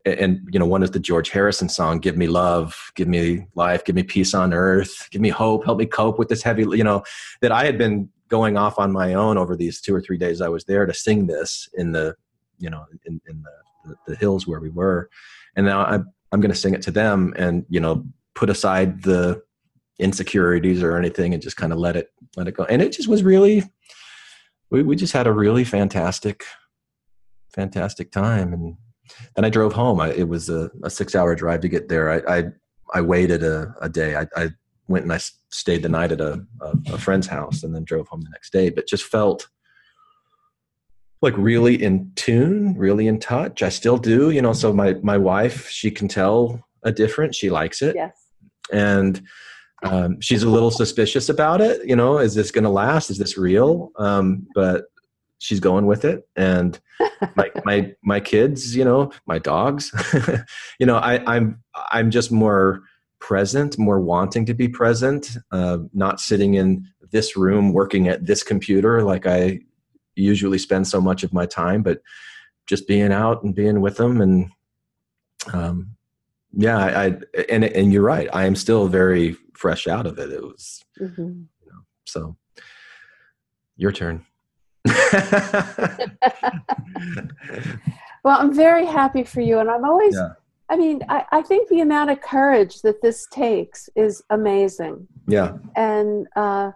[0.05, 3.83] and you know one is the george harrison song give me love give me life
[3.83, 6.83] give me peace on earth give me hope help me cope with this heavy you
[6.89, 7.03] know
[7.41, 10.39] that i had been going off on my own over these two or three days
[10.39, 12.15] i was there to sing this in the
[12.57, 15.09] you know in, in the, the, hills where we were.
[15.57, 19.03] And now i'm, I'm going to sing it to them and you know put aside
[19.03, 19.41] the
[19.99, 23.07] insecurities or anything and just kind of let it let it go and it just
[23.07, 23.63] was really
[24.69, 26.43] we, we just had a really fantastic
[27.53, 28.77] fantastic time and
[29.35, 29.99] then I drove home.
[29.99, 32.11] I, it was a, a six hour drive to get there.
[32.11, 32.43] I, I,
[32.93, 34.15] I waited a, a day.
[34.15, 34.49] I, I
[34.87, 38.07] went and i stayed the night at a, a, a friend's house and then drove
[38.07, 39.47] home the next day, but just felt
[41.21, 43.63] like really in tune, really in touch.
[43.63, 47.35] I still do, you know, so my, my wife, she can tell a difference.
[47.35, 47.95] She likes it.
[47.95, 48.17] yes
[48.71, 49.21] And
[49.83, 51.87] um, she's a little suspicious about it.
[51.87, 53.09] You know, is this going to last?
[53.09, 53.91] Is this real?
[53.97, 54.85] Um, but
[55.39, 56.27] she's going with it.
[56.35, 56.79] And
[57.35, 59.91] my, my, my kids, you know, my dogs,
[60.79, 62.81] you know, I, I'm, I'm just more
[63.19, 68.43] present, more wanting to be present, uh, not sitting in this room working at this
[68.43, 69.61] computer like I
[70.15, 72.01] usually spend so much of my time, but
[72.65, 74.51] just being out and being with them and,
[75.53, 75.96] um,
[76.57, 77.17] yeah, I, I
[77.49, 78.27] and and you're right.
[78.33, 80.31] I am still very fresh out of it.
[80.31, 81.43] It was hmm
[82.05, 82.35] so.
[83.75, 84.25] Your turn.
[88.23, 90.29] well i'm very happy for you and i'm always Yeah.
[90.69, 95.57] i mean I, I think the amount of courage that this takes is amazing yeah.
[95.75, 96.71] and uh,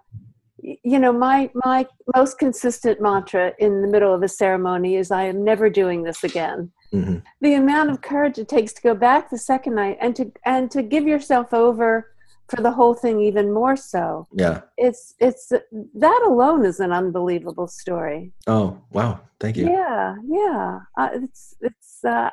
[0.61, 5.23] you know my my most consistent mantra in the middle of a ceremony is i
[5.23, 9.30] am never doing this again hmm the amount of courage it takes to go back
[9.30, 12.12] the second night and to and to give yourself over
[12.52, 14.28] for the whole thing even more so.
[14.34, 14.62] Yeah.
[14.78, 18.34] It's it's that alone is an unbelievable story.
[18.46, 19.22] Oh, wow.
[19.39, 19.70] Thank you.
[19.70, 20.80] Yeah, yeah.
[20.98, 22.30] Uh, it's it's uh,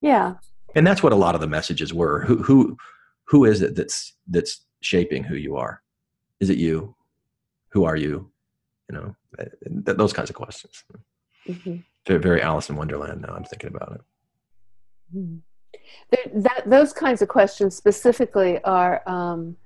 [0.00, 0.34] yeah.
[0.74, 2.24] And that's what a lot of the messages were.
[2.24, 2.76] Who who
[3.24, 5.82] who is it that's that's shaping who you are?
[6.40, 6.96] Is it you?
[7.68, 8.30] Who are you?
[8.90, 10.84] You know, th- those kinds of questions.
[11.46, 11.76] Hmm
[12.06, 13.22] Very, Alice in Wonderland.
[13.22, 14.00] Now I'm thinking about it.
[15.16, 15.36] Mm-hmm.
[16.10, 19.56] There- that those kinds of questions specifically are um,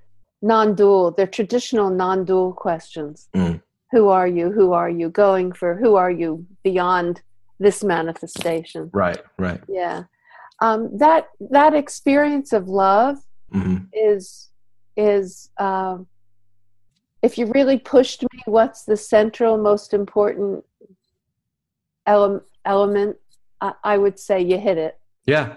[0.43, 1.13] non-dual.
[1.13, 3.29] They're traditional non-dual questions.
[3.35, 3.63] Mm.
[3.93, 4.51] Who are you?
[4.51, 5.09] Who are you?
[5.09, 7.23] Going for who are you beyond
[7.59, 8.91] this manifestation?
[8.93, 9.23] Right.
[9.39, 9.61] Right.
[9.69, 10.05] Yeah,
[10.61, 13.19] um, that that experience of love
[13.53, 14.51] hmm is
[14.97, 16.07] is um,
[17.23, 20.65] if you really pushed me, what's the central, most important
[22.07, 23.17] ele- element?
[23.61, 25.57] I, I would say you hit it Yeah.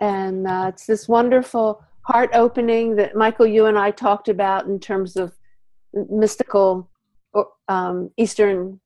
[0.00, 4.78] and uh, it's this wonderful heart opening that Michael, you and I talked about in
[4.80, 5.32] terms of
[6.10, 6.88] mystical
[7.32, 8.80] or, um, Eastern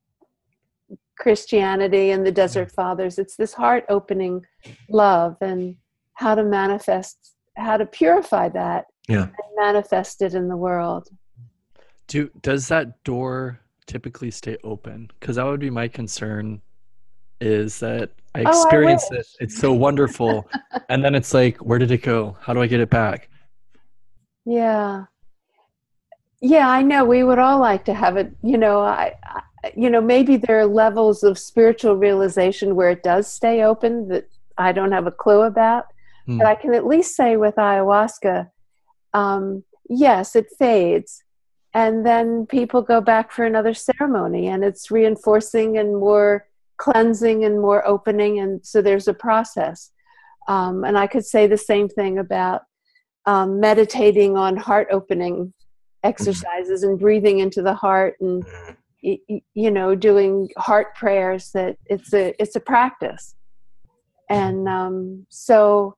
[1.18, 3.18] Christianity and the Desert Fathers.
[3.18, 4.44] It's this heart opening
[4.88, 5.76] love and
[6.14, 9.24] how to manifest, how to purify that Yeah.
[9.24, 11.08] and manifest it in the world.
[12.06, 15.10] Do does that door typically stay open?
[15.20, 16.62] Because that would be my concern.
[17.40, 19.26] Is that I Oh, I experience it.
[19.40, 20.48] It's so wonderful,
[20.88, 22.36] and then it's like, where did it go?
[22.40, 23.28] How do I get it back?
[24.44, 25.04] Yeah.
[26.40, 27.04] Yeah, I know.
[27.04, 28.32] We would all like to have it.
[28.42, 33.02] You know, I, I, you know, maybe there are levels of spiritual realization where it
[33.02, 35.86] does stay open that I don't have a clue about.
[36.26, 36.38] Hmm.
[36.38, 38.50] But I can at least say with ayahuasca,
[39.12, 41.22] um, yes, it fades,
[41.74, 46.46] and then people go back for another ceremony, and it's reinforcing and more
[46.80, 49.90] cleansing and more opening, and so there's a process.
[50.48, 52.62] Um, and I could say the same thing about
[53.26, 55.52] um, meditating on heart opening
[56.02, 58.42] exercises and breathing into the heart and
[59.02, 59.18] y-
[59.54, 63.34] you know doing heart prayers that it's a it's a practice
[64.30, 65.94] and um, so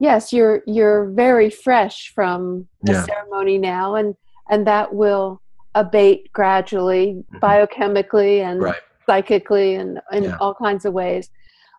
[0.00, 3.04] yes you're you're very fresh from the Yeah.
[3.04, 4.14] ceremony now and
[4.50, 5.42] and that will
[5.74, 7.40] abate gradually Mhm.
[7.40, 8.80] biochemically and Right.
[9.06, 10.36] Psychically and in Yeah.
[10.40, 11.30] all kinds of ways.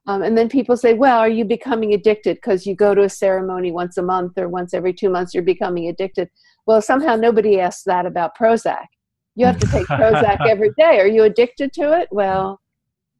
[0.05, 2.35] Um, and then people say well are you becoming addicted?
[2.35, 5.43] Because you go to a ceremony once a month or once every two months you're
[5.43, 6.29] becoming addicted.
[6.65, 8.85] Well somehow nobody asks that about prozac.
[9.35, 10.99] You have to take prozac every day.
[10.99, 12.09] Are you addicted to it?
[12.11, 12.59] Well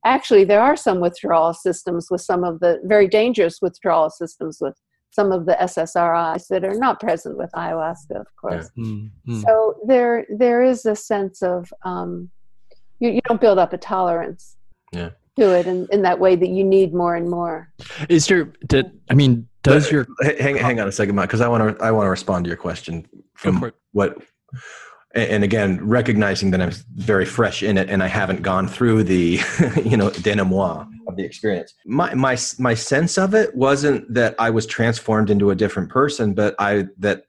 [0.06, 4.76] actually there are some withdrawal systems with some of the very dangerous withdrawal systems with
[5.12, 8.70] some of the ssris that are not present with ayahuasca of course.
[8.76, 9.42] Hmm, hmm.
[9.42, 12.30] so there there is a sense of um,
[13.04, 14.56] you, you don't build up a tolerance
[14.94, 15.10] Yeah.
[15.38, 17.70] to it in, in that way that you need more and more.
[18.10, 20.08] Is your did I mean does But- your
[20.40, 22.50] hang hang on a second, Mike, because I want to I want to respond to
[22.50, 24.18] your question from what
[25.14, 29.04] and and again recognizing that i'm very fresh in it and i haven't gone through
[29.04, 29.40] the
[29.86, 31.74] you know denouement of the experience.
[31.86, 36.34] My my my sense of it wasn't that i was transformed into a different person
[36.34, 37.26] but i that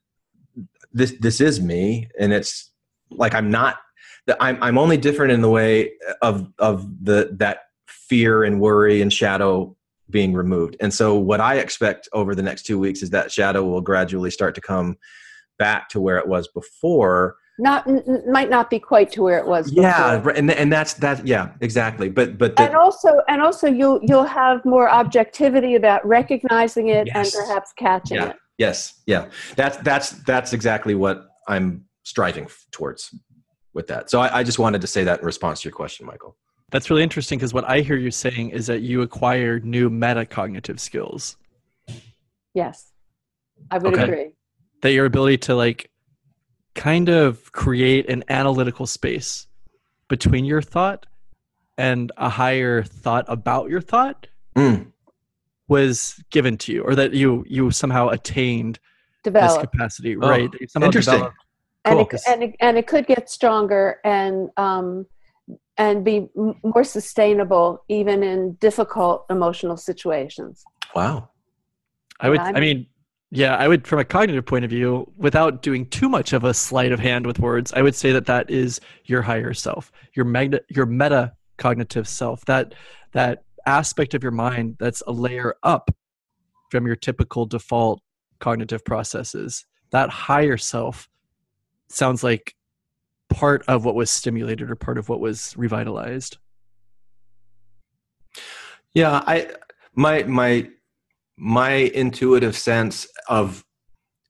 [0.93, 2.71] this this is me and it's
[3.11, 3.84] like i'm not that
[4.41, 9.13] i'm i'm only different in the way of of the that fear and worry and
[9.13, 9.75] shadow
[10.11, 13.65] being removed and so what i expect over the next 2 weeks is that shadow
[13.65, 14.97] will gradually start to come
[15.59, 19.47] back to where it was before not n- might not be quite to where it
[19.47, 20.29] was yeah before.
[20.33, 24.25] right, and and that's that yeah exactly but but and also and also you'll you'll
[24.25, 27.35] have more objectivity about recognizing it Yes.
[27.35, 28.31] and perhaps catching Yeah.
[28.31, 33.15] it yes yeah that's that's that's exactly what i'm striving towards
[33.75, 36.07] with that so I, I just wanted to say that in response to your question
[36.07, 36.37] michael
[36.71, 40.79] That's really interesting because what I hear you saying is that you acquire new metacognitive
[40.81, 41.37] skills.
[42.55, 42.93] yes
[43.71, 44.05] i would Okay.
[44.05, 44.31] agree
[44.83, 45.91] That your ability to like
[46.75, 49.47] kind of create an analytical space
[50.09, 51.07] between your thought
[51.79, 54.93] and a higher thought about your thought Mm,
[55.69, 58.79] was given to you or that you you somehow attained
[59.25, 61.15] this capacity Oh, right that you somehow interesting.
[61.15, 61.44] developed.
[61.85, 62.09] And, Cool.
[62.13, 65.07] it, and, it, and it could get stronger and um,
[65.77, 70.65] and be m- more sustainable even in difficult emotional situations
[70.95, 71.29] wow
[72.21, 72.41] I would.
[72.41, 72.87] I mean,
[73.31, 76.55] yeah, I would, from a cognitive point of view, without doing too much of a
[76.55, 80.25] sleight of hand with words, I would say that that is your higher self, your
[80.25, 82.45] magna, your meta cognitive self.
[82.47, 82.75] That
[83.13, 85.91] that aspect of your mind that's a layer up
[86.71, 88.01] from your typical default
[88.39, 89.65] cognitive processes.
[89.91, 91.09] That higher self
[91.89, 92.55] sounds like
[93.29, 96.39] part of what was stimulated or part of what was revitalized.
[98.95, 99.51] yeah i
[99.95, 100.69] my my
[101.37, 103.65] my intuitive sense of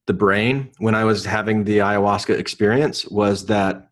[0.06, 3.88] the brain when I was having the ayahuasca experience was that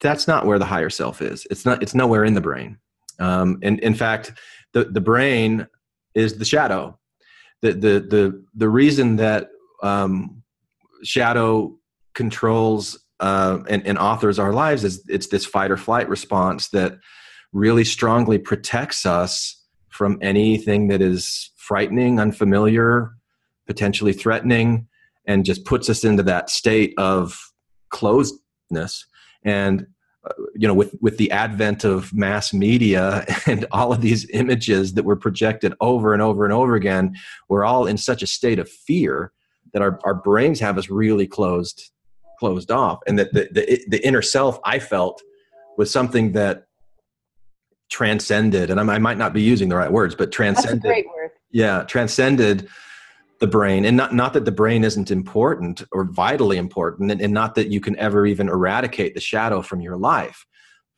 [0.00, 1.46] that's not where the higher self is.
[1.50, 1.82] It's not.
[1.82, 2.78] It's nowhere in the brain.
[3.18, 4.32] Um, and in fact,
[4.72, 5.66] the the brain
[6.14, 6.98] is the shadow.
[7.62, 9.48] The the the the reason that
[9.82, 10.42] um,
[11.02, 11.78] shadow
[12.14, 16.98] controls uh, and, and authors our lives is it's this fight or flight response that
[17.52, 23.12] really strongly protects us from anything that is frightening, unfamiliar,
[23.66, 24.88] potentially threatening,
[25.26, 27.38] and just puts us into that state of
[27.92, 29.04] closedness.
[29.44, 29.86] And
[30.26, 34.94] uh, you know, with with the advent of mass media and all of these images
[34.94, 37.14] that were projected over and over and over again,
[37.48, 39.32] we're all in such a state of fear
[39.72, 41.90] that our, our brains have us really closed
[42.44, 45.22] closed off, and that the, the the inner self I felt
[45.78, 46.64] was something that
[47.88, 50.82] transcended, and I might not be using the right words, but transcended.
[50.82, 51.30] That's a great word.
[51.50, 52.68] Yeah, transcended
[53.40, 57.32] the brain, and not not that the brain isn't important or vitally important, and, and
[57.32, 60.44] not that you can ever even eradicate the shadow from your life,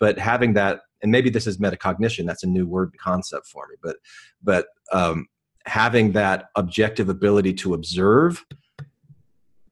[0.00, 2.26] but having that, and maybe this is metacognition.
[2.26, 3.96] That's a new word concept for me, but
[4.42, 5.26] but um,
[5.66, 8.44] having that objective ability to observe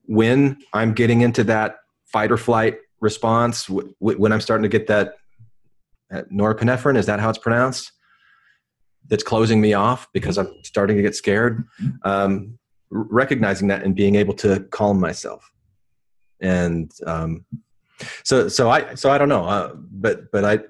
[0.07, 1.77] when I'm getting into that
[2.07, 5.15] fight or flight response, w- w- when I'm starting to get that
[6.33, 7.93] norepinephrine, is that how it's pronounced?
[9.09, 11.67] That's closing me off because I'm starting to get scared.
[12.05, 12.59] Um,
[12.91, 15.51] recognizing that and being able to calm myself,
[16.41, 17.45] and um,
[18.23, 20.61] so so I so I don't know, uh, but but I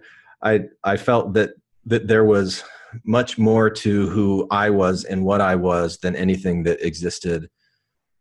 [0.43, 1.51] I I felt that
[1.87, 2.65] that there was
[3.05, 7.51] much more to who I was and what I was than anything that existed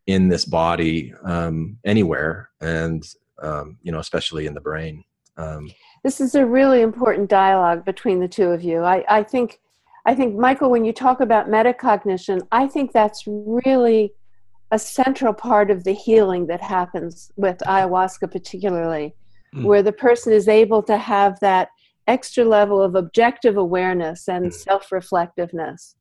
[0.08, 3.04] in this body um, anywhere, and
[3.42, 5.04] um, you know, especially in the brain.
[5.38, 5.72] Um,
[6.04, 8.84] this is a really important dialogue between the two of you.
[8.84, 9.60] I, I think,
[10.06, 14.14] I think, Michael, when you talk about metacognition, I think that's really
[14.72, 19.16] a central part of the healing that happens with ayahuasca, particularly,
[19.56, 19.64] mm.
[19.64, 21.70] where the person is able to have that
[22.08, 24.54] extra level of objective awareness and mm.
[24.54, 25.96] self-reflectiveness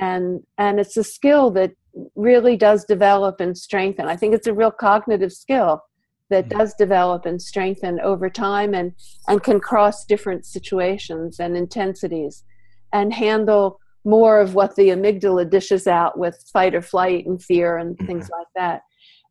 [0.00, 1.72] and and it's a skill that
[2.16, 4.06] really does develop and strengthen.
[4.06, 5.82] I think it's a real cognitive skill
[6.30, 6.58] that mm-hmm.
[6.58, 8.92] does develop and strengthen over time and,
[9.28, 12.42] and can cross different situations and intensities
[12.92, 17.78] and handle more of what the amygdala dishes out with fight or flight and fear
[17.78, 18.06] and mm-hmm.
[18.06, 18.82] things like that.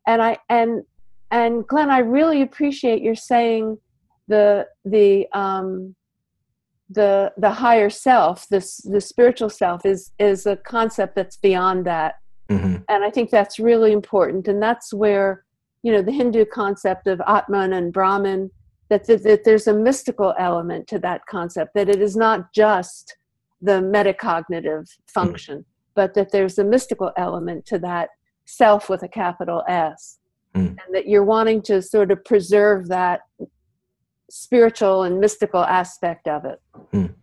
[0.06, 0.82] And I and
[1.30, 3.78] and Glenn, I really appreciate your saying
[4.28, 5.94] the the um,
[6.90, 12.16] the the higher self, this the spiritual self, is is a concept that's beyond that
[12.50, 12.76] Mm-hmm.
[12.88, 14.48] And I think that's really important.
[14.48, 15.44] And that's where,
[15.82, 18.50] you know, the Hindu concept of Atman and Brahman,
[18.90, 23.16] that, that, that there's a mystical element to that concept, that it is not just
[23.62, 25.92] the metacognitive function, mm-hmm.
[25.94, 28.10] but that there's a mystical element to that
[28.44, 30.18] self with a capital S.
[30.54, 30.68] Mm.
[30.68, 33.22] And that you're wanting to sort of preserve that
[34.34, 36.60] spiritual and mystical aspect of it.
[36.92, 37.14] Mm.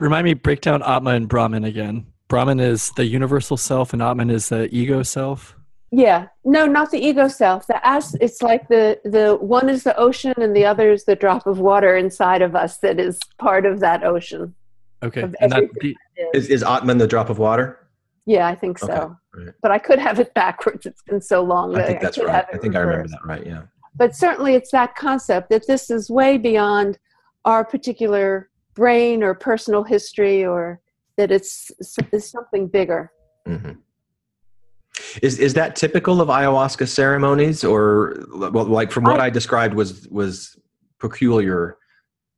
[0.00, 2.06] Remind me, break down Atma and Brahman again.
[2.26, 5.56] Brahman is the universal self, and Atman is the ego self.
[5.90, 7.66] Yeah, no, not the ego self.
[7.66, 11.16] The as it's like the the one is the ocean, and the other is the
[11.16, 14.54] drop of water inside of us that is part of that ocean.
[15.02, 16.44] Okay, and that, the, that is.
[16.44, 17.88] is is Atman the drop of water?
[18.26, 18.92] Yeah, I think so.
[18.92, 19.44] Okay.
[19.44, 19.54] Right.
[19.62, 20.84] But I could have it backwards.
[20.84, 21.76] It's been so long.
[21.76, 22.46] I think that's I right.
[22.52, 23.46] I think I remember that right.
[23.46, 23.62] Yeah.
[23.94, 26.98] But certainly, it's that concept that this is way beyond
[27.44, 30.80] our particular brain or personal history or
[31.16, 31.70] that it's,
[32.12, 33.10] it's something bigger.
[33.46, 33.72] Mm-hmm.
[35.22, 39.74] Is is that typical of ayahuasca ceremonies, or well, like from what I, I described
[39.74, 40.58] was was
[40.98, 41.78] peculiar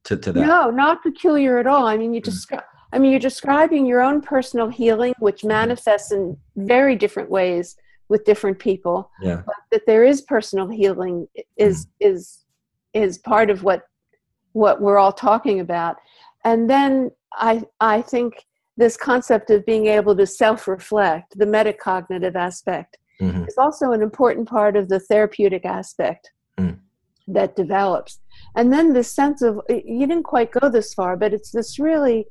[0.05, 0.47] to, to that?
[0.47, 1.87] No, not peculiar at all.
[1.87, 2.49] I mean, you just.
[2.49, 2.65] Mm-hmm.
[2.93, 5.49] I mean, you're describing your own personal healing, which mm-hmm.
[5.49, 7.77] manifests in very different ways
[8.11, 9.11] with different people.
[9.23, 9.43] Yeah.
[9.47, 11.91] But that there is personal healing is mm.
[12.01, 12.45] is
[12.93, 13.85] is part of what
[14.53, 15.97] what we're all talking about.
[16.45, 18.45] And then I I think
[18.77, 23.45] this concept of being able to self reflect, the metacognitive aspect, mm-hmm.
[23.45, 26.77] is also an important part of the therapeutic aspect mm.
[27.29, 28.21] that develops.
[28.57, 32.27] And then this sense of, you didn't quite go this far, but it's this really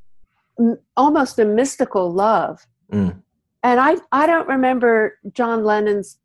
[0.97, 2.65] almost a mystical love.
[2.91, 3.21] Mm.
[3.63, 6.19] And I, I don't remember John Lennon's,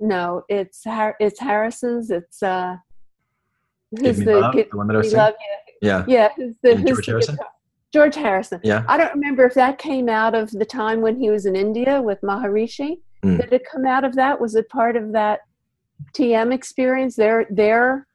[0.00, 2.76] no, it's, it's Harrison's, it's, uh,
[3.98, 5.34] who's the, love, the one that I was love,
[5.80, 6.04] yeah.
[6.06, 6.28] Yeah.
[6.36, 7.34] Who's the, George Harrison?
[7.36, 7.48] Guitar,
[7.92, 8.60] George Harrison.
[8.62, 8.84] Yeah.
[8.88, 12.02] I don't remember if that came out of the time when he was in India
[12.02, 13.00] with Maharishi.
[13.24, 13.40] Mm.
[13.40, 14.40] Did it come out of that?
[14.40, 15.40] Was it part of that
[16.14, 17.16] TM experience?
[17.16, 18.06] Their their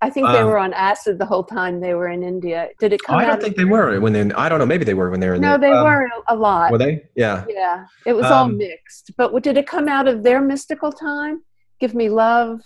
[0.00, 2.68] I think they Um, were on acid the whole time they were in India.
[2.78, 3.26] Did it Oh, come I out?
[3.30, 4.20] don't think they were when they.
[4.34, 4.66] I don't know.
[4.66, 5.34] Maybe they were when they were.
[5.34, 6.70] in no, the, they um, weren't a lot.
[6.70, 7.02] Were they?
[7.16, 7.44] Yeah.
[7.48, 9.10] Yeah, it was all Um, mixed.
[9.16, 11.42] But did it come out of their mystical time?
[11.80, 12.60] Give me love.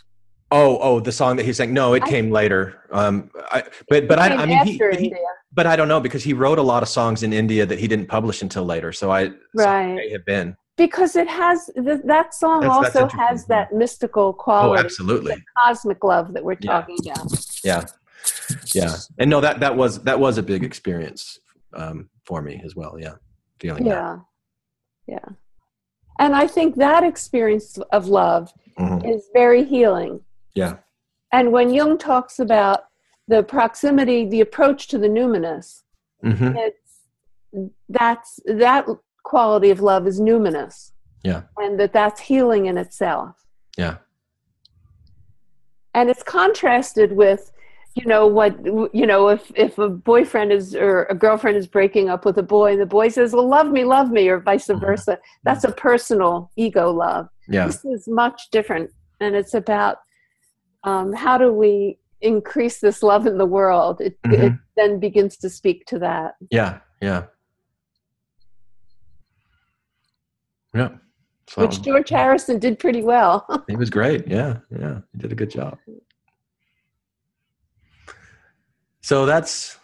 [0.51, 1.73] Oh, oh, the song that he sang.
[1.73, 2.83] No, it I- came later.
[2.91, 5.17] Um, I, but but I, I mean, he, after he- India,
[5.55, 7.89] but I don't know because he wrote a lot of songs in India that he
[7.89, 8.93] didn't publish until later.
[8.93, 9.95] So I, so right?
[9.95, 10.55] may have been.
[10.85, 14.69] Because it has th- that song That's- that's also interesting, has that mystical quality Oh,
[14.71, 15.37] quality, absolutely.
[15.63, 16.73] cosmic love that we're Yeah.
[16.73, 17.27] talking about.
[17.71, 17.83] Yeah,
[18.75, 18.95] yeah.
[19.19, 21.23] And no, that that was that was a big experience
[21.83, 22.93] um, for me as well.
[23.05, 23.15] Yeah,
[23.61, 23.91] feeling that.
[23.91, 24.15] Yeah,
[25.15, 25.29] yeah.
[26.19, 28.99] And I think that experience of love Mhm.
[29.13, 30.15] is very healing.
[30.63, 30.75] Yeah.
[31.37, 32.81] And when Jung talks about
[33.33, 35.67] the proximity, the approach to the numinous,
[36.23, 36.91] hmm it's
[37.89, 38.83] that's that
[39.23, 40.93] quality of love is numinous.
[41.23, 41.43] Yeah.
[41.57, 43.37] And that that's healing in itself.
[43.79, 43.97] Yeah.
[45.95, 47.53] And it's contrasted with,
[47.95, 48.57] you know, what
[48.95, 52.43] you know, if if a boyfriend is or a girlfriend is breaking up with a
[52.43, 54.81] boy and the boy says, Well, love me, love me, or vice Mhm.
[54.81, 57.29] versa, that's a personal ego love.
[57.49, 57.67] Yeah.
[57.67, 58.91] This is much different.
[59.21, 59.99] And it's about
[60.85, 64.01] um, how do we increase this love in the world?
[64.01, 64.61] It, it Mhm.
[64.77, 66.35] then begins to speak to that.
[66.51, 66.81] Yeah.
[67.01, 67.27] Yeah.
[70.75, 70.91] Yeah.
[71.49, 73.65] So which George Harrison did pretty well.
[73.69, 74.27] he was great.
[74.27, 74.59] Yeah.
[74.71, 75.01] Yeah.
[75.13, 75.79] He did a good job.
[79.03, 79.79] So that's.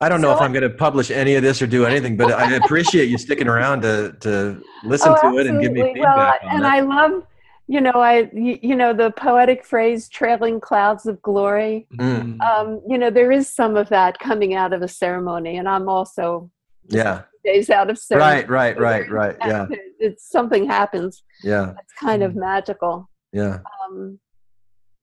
[0.00, 2.16] I don't know So if I'm going to publish any of this or do anything,
[2.16, 5.84] but I appreciate you sticking around to to listen to it and give me Oh,
[5.84, 6.00] absolutely.
[6.00, 6.72] Well, feedback on and that.
[6.72, 7.26] I love,
[7.68, 12.40] you know, I you, you know the poetic phrase "trailing clouds of glory." Mm.
[12.40, 15.88] Um, you know, there is some of that coming out of a ceremony, and I'm
[15.88, 16.50] also
[16.88, 17.22] yeah.
[17.44, 18.32] Days out of ceremony.
[18.42, 18.48] Right.
[18.48, 18.78] Right.
[18.78, 19.10] Right.
[19.10, 19.36] Right.
[19.44, 19.66] Yeah.
[19.98, 21.22] It's something happens.
[21.42, 21.72] Yeah.
[21.80, 23.08] It's kind of magical.
[23.32, 23.58] Yeah.
[23.88, 24.18] Um,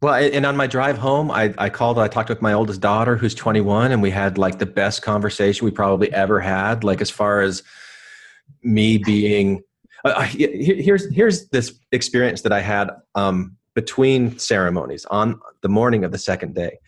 [0.01, 3.15] Well, and on my drive home, I, I called, I talked with my oldest daughter
[3.17, 6.83] who's 21, and we had like the best conversation we probably ever had.
[6.83, 7.61] Like, as far as
[8.63, 9.61] me being,
[10.05, 15.69] uh, he- he- here's, here's this experience that I had um, between ceremonies on the
[15.69, 16.79] morning of the second day.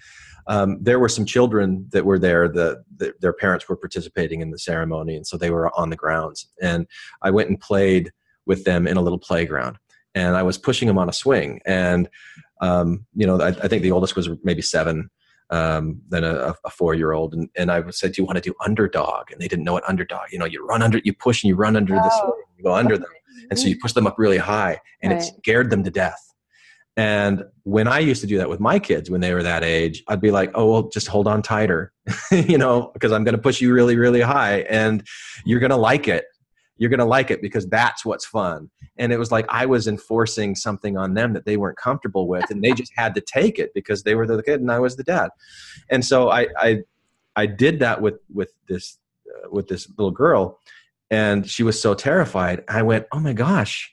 [0.47, 4.51] Um, there were some children that were there, the, the, their parents were participating in
[4.51, 6.47] the ceremony, and so they were on the grounds.
[6.61, 6.87] And
[7.21, 8.11] I went and played
[8.45, 9.77] with them in a little playground,
[10.15, 11.61] and I was pushing them on a swing.
[11.65, 12.09] And
[12.61, 15.09] um, you know, I, I think the oldest was maybe seven,
[15.49, 19.31] um, then a, a four-year-old, and, and I said, "Do you want to do underdog?"
[19.31, 20.31] And they didn't know what underdog.
[20.31, 22.19] You know, you run under, you push, and you run under the Oh.
[22.21, 23.11] swing, you go under them,
[23.49, 26.32] and so you push them up really high, and it scared them to death.
[26.95, 30.03] And when I used to do that with my kids when they were that age,
[30.07, 31.91] I'd be like, "Oh, well, just hold on tighter,
[32.31, 35.03] you know, because I'm going to push you really, really high, and
[35.45, 36.25] you're going to like it.
[36.77, 39.87] You're going to like it because that's what's fun." And it was like I was
[39.87, 43.57] enforcing something on them that they weren't comfortable with, and they just had to take
[43.57, 45.29] it because they were the kid and I was the dad.
[45.89, 46.79] And so I, I,
[47.35, 50.59] I did that with with this uh, with this little girl,
[51.09, 52.63] and she was so terrified.
[52.67, 53.92] I went, "Oh my gosh."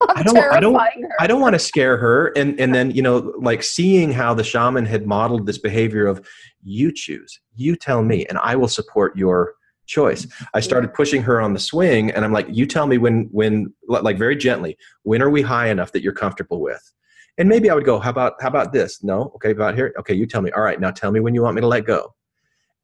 [0.00, 0.80] I'm don't- I don't-.
[1.20, 2.32] I don't want to scare her.
[2.36, 6.26] And and then you know, like seeing how the shaman had modeled this behavior of
[6.62, 9.54] you choose, you tell me, and I will support your
[9.86, 10.26] choice.
[10.52, 13.72] I started pushing her on the swing, and I'm like, you tell me when when
[13.86, 16.92] like very gently, when are we high enough that you're comfortable with?
[17.38, 19.02] And maybe I would go, how about how about this?
[19.04, 19.94] No, okay, about here.
[20.00, 20.50] Okay, you tell me.
[20.52, 22.14] All right, now tell me when you want me to let go.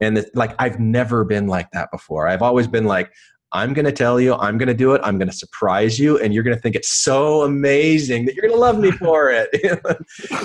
[0.01, 2.27] And it's like I've never been like that before.
[2.27, 3.13] I've always been like,
[3.53, 6.19] I'm going to tell you, I'm going to do it, I'm going to surprise you,
[6.19, 9.31] and you're going to think it's so amazing that you're going to love me for
[9.31, 9.49] it.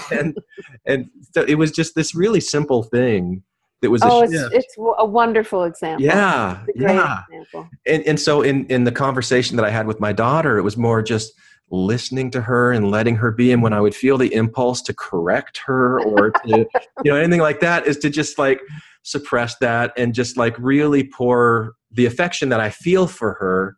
[0.12, 0.38] and
[0.86, 3.44] and so it was just this really simple thing
[3.82, 6.06] that was a oh, it's, it's a wonderful example.
[6.06, 7.22] yeah, It's a great yeah.
[7.30, 7.70] example.
[7.86, 10.78] And and so in in the conversation that I had with my daughter, it was
[10.78, 11.34] more just
[11.70, 14.94] listening to her and letting her be and when i would feel the impulse to
[14.94, 16.66] correct her or to
[17.04, 18.62] you know anything like that is to just like
[19.08, 23.78] suppress that and just like really pour the affection that i feel for her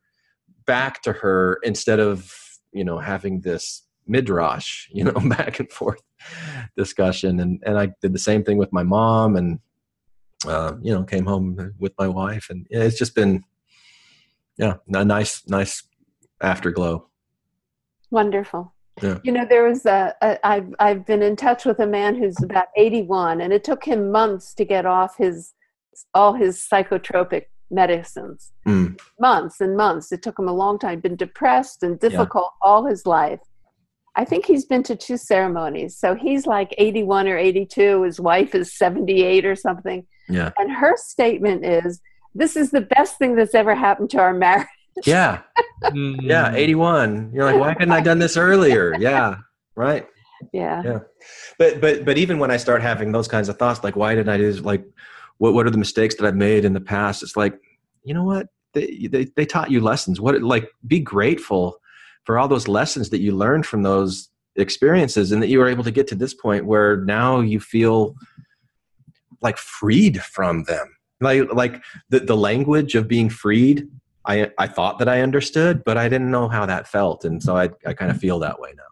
[0.65, 2.33] back to her instead of
[2.71, 6.01] you know having this midrash you know back and forth
[6.75, 7.39] discussion.
[7.39, 9.59] And and i did the same thing with my mom and
[10.47, 12.47] uh, you know came home with my wife.
[12.49, 13.43] And it's just been
[14.57, 15.83] yeah a nice nice
[16.41, 17.07] afterglow.
[18.11, 18.73] Wonderful.
[19.01, 19.19] Yeah.
[19.23, 22.41] You know, there was a, a I've I've been in touch with a man who's
[22.41, 25.53] about 81, and it took him months to get off his
[26.13, 28.51] all his psychotropic medicines.
[28.67, 28.99] Mm.
[29.19, 30.11] Months and months.
[30.11, 30.99] It took him a long time.
[30.99, 33.39] Been depressed and difficult all his life.
[34.15, 35.95] I think he's been to two ceremonies.
[35.95, 38.03] So he's like 81 or 82.
[38.03, 40.05] His wife is 78 or something.
[40.27, 42.01] yeah And her statement is,
[42.33, 44.67] "This is the best thing that's ever happened to our marriage."
[45.05, 45.41] Yeah
[46.21, 46.55] yeah hmm.
[46.55, 49.35] 81 you're like why couldn't i done this earlier yeah
[49.75, 50.07] right
[50.53, 50.81] Yeah.
[50.83, 50.99] Yeah.
[51.57, 54.29] But but but even when I start having those kinds of thoughts, like why didn't
[54.29, 54.61] I do this?
[54.61, 54.85] Like,
[55.37, 57.23] what what are the mistakes that I've made in the past?
[57.23, 57.59] It's like,
[58.03, 58.47] you know what?
[58.73, 60.21] They they, they taught you lessons.
[60.21, 61.79] What like be grateful
[62.23, 65.83] for all those lessons that you learned from those experiences, and that you were able
[65.83, 68.15] to get to this point where now you feel
[69.41, 70.95] like freed from them.
[71.21, 73.87] Like like the the language of being freed.
[74.29, 77.57] I I thought that I understood, but I didn't know how that felt, and so
[77.57, 78.83] I I kind of feel that way now.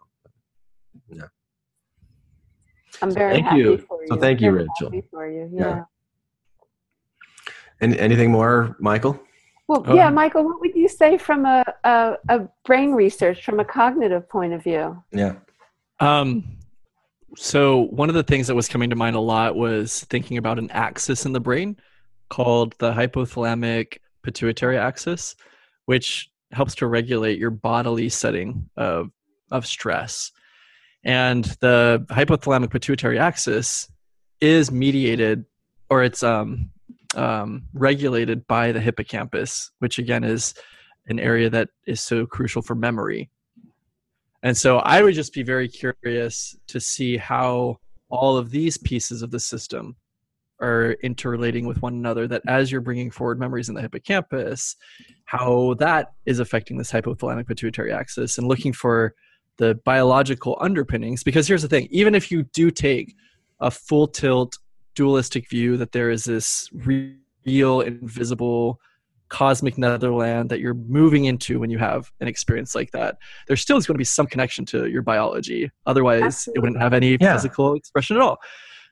[1.18, 1.28] Yeah.
[3.00, 3.78] I'm So very thank happy you.
[3.78, 4.08] for you.
[4.08, 4.86] So thank you, Very Rachel.
[4.90, 5.48] happy for you.
[5.54, 5.60] Yeah.
[5.68, 5.82] Yeah.
[7.80, 9.20] And anything more, Michael?
[9.68, 9.94] Well, Oh.
[9.94, 14.28] yeah, Michael, what would you say from a, a, a brain research, from a cognitive
[14.28, 15.00] point of view?
[15.12, 15.34] Yeah.
[16.00, 16.56] Um,
[17.36, 20.58] so one of the things that was coming to mind a lot was thinking about
[20.58, 21.76] an axis in the brain
[22.30, 23.98] called the hypothalamic
[24.28, 25.34] pituitary axis,
[25.86, 29.10] which helps to regulate your bodily setting of
[29.50, 30.32] of stress.
[31.04, 33.90] And the hypothalamic pituitary axis
[34.40, 35.46] is mediated,
[35.88, 36.70] or it's um,
[37.14, 40.54] um, regulated by the hippocampus, which again is
[41.06, 43.30] an area that is so crucial for memory.
[44.42, 47.78] And so I would just be very curious to see how
[48.10, 49.96] all of these pieces of the system
[50.60, 52.26] are interrelating with one another.
[52.26, 54.76] That as you're bringing forward memories in the hippocampus,
[55.24, 59.14] how that is affecting this hypothalamic pituitary axis and looking for
[59.58, 61.22] the biological underpinnings.
[61.22, 63.14] Because here's the thing even if you do take
[63.60, 64.58] a full tilt
[64.94, 68.80] dualistic view that there is this real, invisible,
[69.28, 73.76] cosmic netherland that you're moving into when you have an experience like that there still
[73.76, 77.34] is going to be some connection to your biology otherwise it wouldn't have any Yeah.
[77.34, 78.38] physical expression at all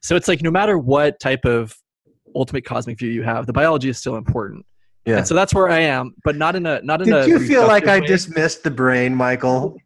[0.02, 1.74] so it's like no matter what type of
[2.34, 4.64] ultimate cosmic view you have the biology is still important
[5.06, 5.18] Yeah.
[5.18, 7.46] and so that's where i am but not in a not in a Did you
[7.46, 8.06] feel like I way.
[8.06, 9.76] dismissed the brain, Michael?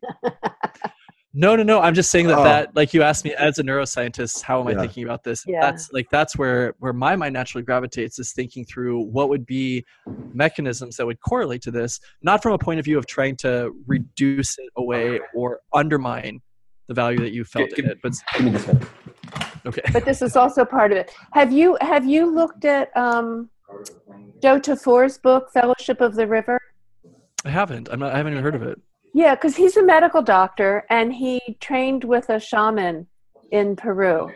[1.32, 1.80] No, no, no.
[1.80, 2.42] I'm just saying that Oh.
[2.42, 5.44] that like you asked me as a neuroscientist, how am I thinking about this?
[5.46, 5.60] Yeah.
[5.60, 9.84] That's like that's where where my mind naturally gravitates is thinking through what would be
[10.34, 13.72] mechanisms that would correlate to this, not from a point of view of trying to
[13.86, 16.40] reduce it away or undermine
[16.88, 17.98] the value that you felt Give- in it.
[18.02, 18.14] But
[19.30, 19.66] Give me this minute.
[19.66, 19.82] okay.
[19.92, 21.12] But this is also part of it.
[21.32, 23.50] Have you have you looked at um,
[24.42, 26.60] Joe Tafur's book, Fellowship of the River?
[27.44, 27.88] I haven't.
[27.90, 28.80] I'm not I haven't even heard of it.
[29.12, 33.06] Yeah, because he's a medical doctor and he trained with a shaman
[33.50, 34.30] in Peru.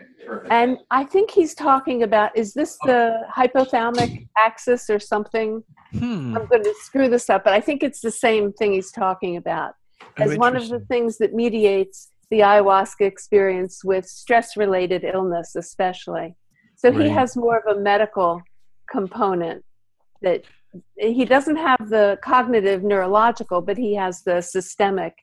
[0.51, 5.63] And I think he's talking about is this the hypothalamic axis or something?
[5.93, 6.37] Hmm.
[6.37, 9.37] I'm going to screw this up, but I think it's the same thing he's talking
[9.37, 9.75] about
[10.19, 15.55] Oh, as one of the things that mediates the ayahuasca experience with stress related illness,
[15.55, 16.35] especially.
[16.75, 18.43] So he has more of a medical
[18.91, 19.65] component
[20.21, 20.43] that
[20.97, 25.15] he doesn't have the cognitive neurological, but he has the systemic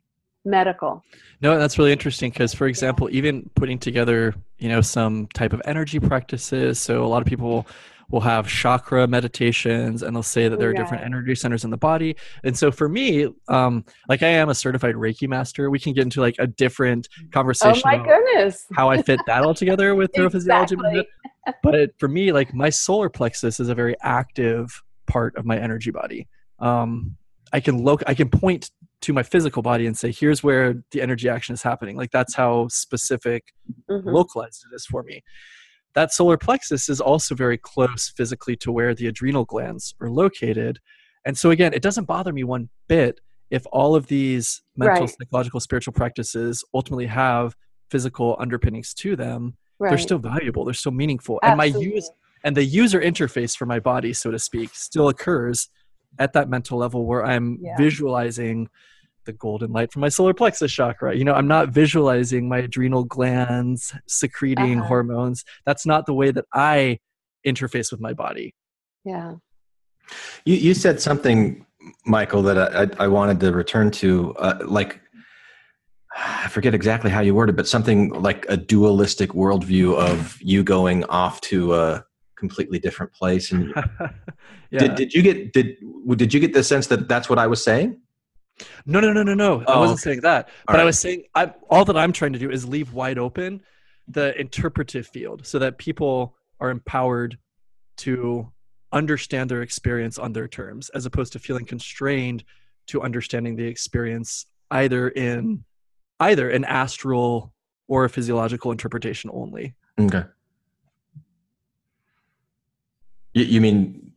[0.45, 1.03] medical.
[1.41, 5.61] No, that's really interesting because, for example, even putting together, you know, some type of
[5.65, 6.79] energy practices.
[6.79, 7.67] So a lot of people
[8.11, 11.77] will have chakra meditations, and they'll say that there are different energy centers in the
[11.77, 12.15] body.
[12.43, 16.03] And so for me, um, like I am a certified Reiki master, we can get
[16.03, 18.65] into like a different conversation Oh my goodness.
[18.73, 20.73] how I fit that all together with neurophysiology.
[20.73, 21.07] Exactly.
[21.63, 25.57] But it, for me, like my solar plexus is a very active part of my
[25.57, 26.27] energy body.
[26.59, 27.17] Um,
[27.51, 28.69] I can look, I can point
[29.01, 31.97] to my physical body and say, here's where the energy action is happening.
[31.97, 33.53] Like that's how specific,
[33.89, 34.05] Mhm.
[34.13, 35.23] localized it is for me.
[35.93, 40.79] That solar plexus is also very close physically to where the adrenal glands are located.
[41.25, 45.15] And so again, it doesn't bother me one bit if all of these mental, Right.
[45.19, 47.55] psychological, spiritual practices ultimately have
[47.89, 49.89] physical underpinnings to them Right.
[49.89, 52.09] they're still valuable they're still meaningful and my use
[52.45, 55.67] and the user interface for my body so to speak still occurs
[56.19, 57.77] at that mental level where i'm Yeah.
[57.77, 58.69] visualizing
[59.25, 63.03] the golden light from my solar plexus chakra you know i'm not visualizing my adrenal
[63.03, 64.87] glands secreting Uh-huh.
[64.87, 66.99] hormones that's not the way that i
[67.45, 68.53] interface with my body
[69.03, 69.33] yeah.
[70.45, 71.65] You, you said something,
[72.05, 74.35] Michael, that I, I, I wanted to return to.
[74.35, 74.99] Uh, like,
[76.15, 81.03] I forget exactly how you worded, but something like a dualistic worldview of you going
[81.05, 82.05] off to a
[82.41, 83.51] completely different place.
[83.53, 83.71] And
[84.71, 85.67] yeah did, did you get did
[86.17, 87.89] did you get the sense that that's what I was saying?
[88.85, 89.61] No, no, no, no, no.
[89.61, 90.09] I Oh, wasn't okay.
[90.09, 90.49] saying that.
[90.67, 90.81] But right.
[90.81, 93.61] I was saying I, all that I'm trying to do is leave wide open
[94.07, 97.37] the interpretive field so that people are empowered
[97.97, 98.51] to
[98.91, 102.43] understand their experience on their terms as opposed to feeling constrained
[102.87, 105.63] to understanding the experience either in
[106.19, 107.53] either an astral
[107.87, 109.75] or a physiological interpretation only.
[109.99, 110.23] Okay.
[113.33, 114.11] You, you mean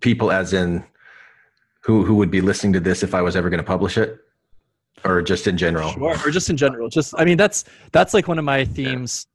[0.00, 0.84] people as in
[1.80, 4.18] who who would be listening to this if I was ever going to publish it?
[5.04, 5.92] or just in general.
[5.92, 6.16] Sure.
[6.24, 6.88] Or just in general.
[6.88, 9.26] Just I mean that's that's like one of my themes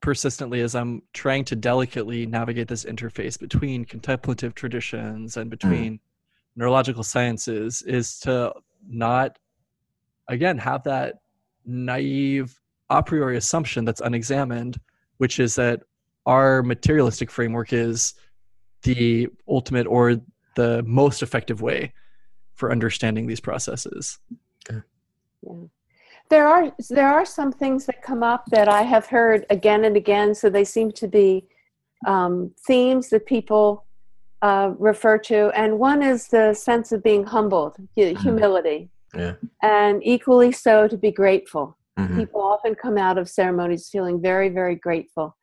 [0.00, 5.50] persistently as I'm trying to delicately navigate this interface between contemplative traditions and mm.
[5.50, 6.00] between
[6.56, 8.52] neurological sciences is to
[8.86, 9.38] not
[10.28, 11.16] again have that
[11.64, 12.60] naive
[12.90, 14.78] a priori assumption that's unexamined,
[15.16, 15.80] which is that
[16.26, 18.14] our materialistic framework is
[18.84, 20.20] the ultimate or
[20.54, 21.92] the most effective way
[22.54, 24.18] for understanding these processes.
[24.70, 24.80] Yeah.
[26.30, 29.96] There are there are some things that come up that I have heard again and
[29.96, 30.34] again.
[30.34, 31.46] So they seem to be
[32.06, 33.84] um, themes that people
[34.42, 39.34] uh, refer to, and one is the sense of being humbled, hu- humility, Yeah.
[39.62, 41.76] and equally so to be grateful.
[41.98, 42.16] Mhm.
[42.16, 45.36] People often come out of ceremonies feeling very, very grateful,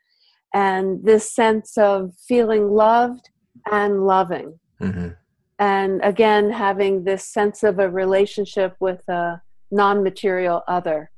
[0.53, 3.29] and this sense of feeling loved
[3.71, 4.59] and loving.
[4.81, 5.15] Mhm.
[5.59, 9.39] and again having this sense of a relationship with a
[9.69, 11.11] non-material other.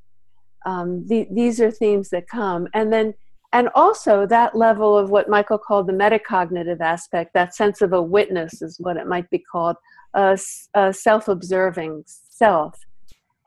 [0.65, 2.67] Um, the, these are themes that come.
[2.73, 3.13] And then
[3.53, 8.01] and also that level of what michael called the metacognitive aspect that sense of a
[8.01, 10.37] witness is what it might be called—a
[10.91, 12.77] self-observing self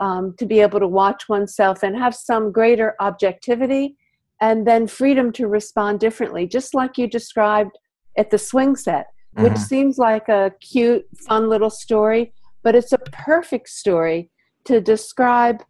[0.01, 3.97] um, to be able to watch oneself and have some greater objectivity
[4.41, 7.79] and then freedom to respond differently just like you described
[8.17, 9.07] at the swing set
[9.37, 9.59] which Mhm.
[9.59, 12.33] seems like a cute, fun little story,
[12.63, 14.31] but it's a perfect story
[14.65, 15.63] to describe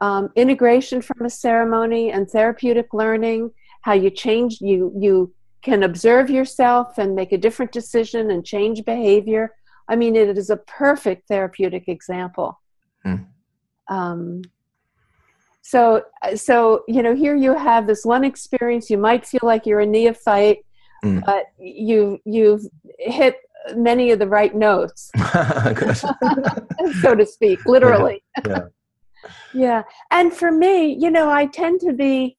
[0.00, 3.50] um, integration from a ceremony and therapeutic learning.
[3.82, 8.82] How you change, you you can observe yourself and make a different decision and change
[8.86, 9.54] behavior.
[9.86, 12.58] I mean, it is a perfect therapeutic example.
[13.04, 13.24] Hmm.
[13.88, 14.40] Um,
[15.70, 16.02] so,
[16.34, 18.90] so you know, here you have this one experience.
[18.90, 20.64] You might feel like you're a neophyte,
[21.02, 21.20] Hmm.
[21.24, 22.62] but you you've
[22.98, 23.36] hit
[23.74, 25.10] many of the right notes,
[27.00, 28.22] so to speak, literally.
[28.46, 28.60] Yeah.
[29.52, 29.82] Yeah.
[30.10, 32.38] And for me, you know, I tend to be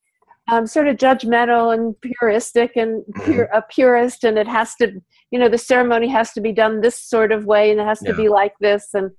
[0.51, 5.37] um, sort of judgmental and puristic and pure, a purist, and it has to, you
[5.37, 8.15] know, the ceremony has to be done this sort of way, and it has to
[8.15, 9.11] be like this, and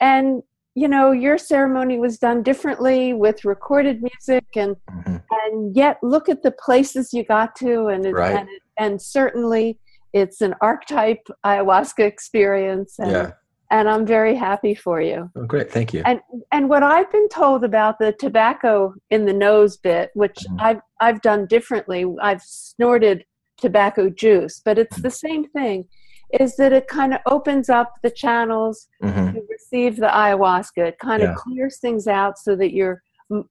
[0.00, 0.42] and
[0.76, 5.22] you know, your ceremony was done differently with recorded music, and Mhm.
[5.46, 8.36] and yet look at the places you got to, and it, Right.
[8.36, 9.78] and, it, and certainly
[10.12, 13.32] it's an archetype ayahuasca experience, and Yeah.
[13.70, 15.72] and I'm very happy for you Oh, great.
[15.72, 16.02] Thank you.
[16.04, 16.20] and
[16.52, 20.60] and what I've been told about the tobacco in the nose bit, which Mhm.
[20.60, 23.24] I've I've done differently, I've snorted
[23.56, 25.86] tobacco juice, but it's the same thing,
[26.32, 29.34] is that it kind of opens up the channels Mhm.
[29.34, 30.78] to receive the ayahuasca.
[30.88, 31.30] It kind Yeah.
[31.30, 33.02] of clears things out so that you're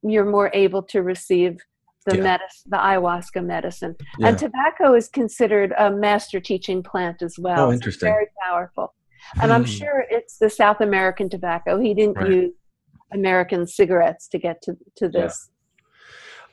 [0.03, 1.57] you're more able to receive
[2.05, 2.23] the Yeah.
[2.23, 3.93] medicine, the ayahuasca medicine.
[4.19, 4.29] Yeah.
[4.29, 7.59] And tobacco is considered a master teaching plant as well.
[7.59, 8.07] Oh, It's interesting.
[8.07, 8.93] very powerful.
[9.41, 9.69] And I'm Hmm.
[9.71, 11.77] sure it's the South American tobacco.
[11.77, 12.29] He didn't Right.
[12.29, 12.53] use
[13.11, 15.21] American cigarettes to get to, to Yeah.
[15.23, 15.49] this.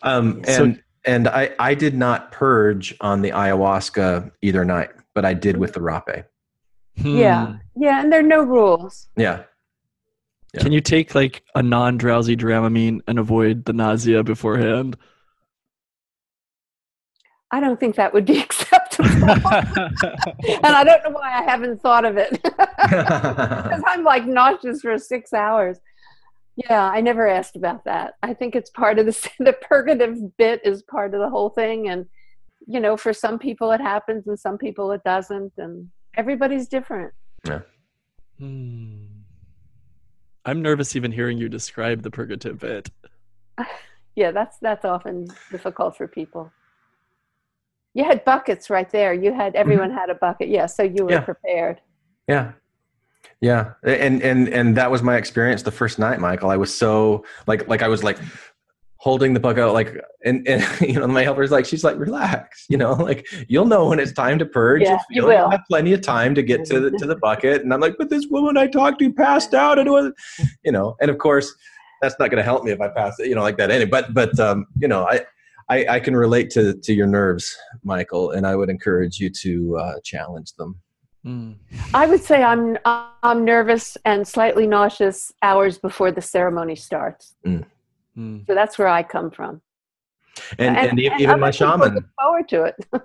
[0.03, 5.25] Um, So- and and I I did not purge on the ayahuasca either night, but
[5.25, 6.25] I did with the rapé.
[6.97, 7.47] Yeah.
[7.47, 7.57] Hmm.
[7.77, 9.09] Yeah, and there are no rules.
[9.17, 9.45] Yeah.
[10.55, 10.63] Yeah.
[10.63, 14.97] Can you take like a non-drowsy Dramamine and avoid the nausea beforehand?
[17.51, 19.09] I don't think that would be acceptable.
[19.21, 22.41] and I don't know why I haven't thought of it.
[22.83, 25.79] Because I'm like nauseous for six hours.
[26.57, 28.15] Yeah, I never asked about that.
[28.23, 31.89] I think it's part of the the purgative bit is part of the whole thing,
[31.89, 32.07] and
[32.67, 37.13] you know, for some people it happens, and some people it doesn't, and everybody's different.
[38.39, 39.05] Hmm.
[40.45, 42.91] I'm nervous even hearing you describe the purgative bit.
[44.15, 46.53] Yeah, that's that's often difficult for people.
[47.95, 49.15] You had buckets right there.
[49.15, 50.49] You had everyone had a bucket.
[50.51, 51.21] Yeah, so you were Yeah.
[51.23, 51.81] prepared.
[52.29, 52.53] Yeah.
[53.41, 53.73] Yeah.
[53.83, 56.51] And and and that was my experience the first night, Michael.
[56.51, 58.19] I was so like like I was like
[59.03, 62.67] holding the bucket out like and and you know my helper's like she's like relax
[62.69, 65.65] you know like you'll know when it's time to purge Yeah, You'll you you'll have
[65.69, 68.29] plenty of time to get to the to the bucket and i'm like but this
[68.29, 70.13] woman i talked to passed out and it was
[70.65, 71.53] you know and of course
[72.01, 73.91] that's not going to help me if i pass it you know like that anyway
[73.91, 75.21] but but um you know i
[75.69, 79.79] I, I can relate to to your nerves, Michael, and I would encourage you to
[79.79, 80.81] uh, challenge them.
[81.23, 81.53] Hmm.
[81.95, 87.37] I would say I'm I'm nervous and slightly nauseous hours before the ceremony starts.
[88.15, 88.41] Hmm.
[88.47, 89.63] So that's where I come from.
[90.59, 92.75] And and, and even my shaman, look forward to it.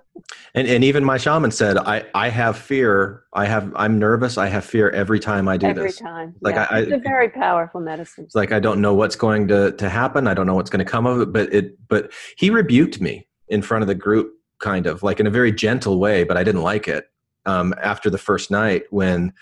[0.56, 3.24] and, and even my shaman said, I I have fear.
[3.34, 4.38] I have I'm nervous.
[4.38, 6.02] I have fear every time I do every this.
[6.02, 6.36] Every time.
[6.42, 6.68] Like, yeah.
[6.70, 8.26] I- it's a very powerful medicine.
[8.26, 10.28] It's like I don't know what's going to to happen.
[10.28, 11.34] I don't know what's going to come of it.
[11.34, 15.28] But it but he rebuked me in front of the group, kind of like in
[15.28, 16.24] a very gentle way.
[16.24, 17.08] But I didn't like it
[17.46, 19.34] um, after the first night when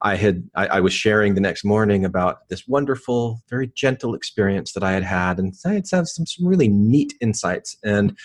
[0.00, 4.72] I had I, I was sharing the next morning about this wonderful, very gentle experience
[4.72, 7.76] that I had had, and I had some some really neat insights.
[7.84, 8.16] And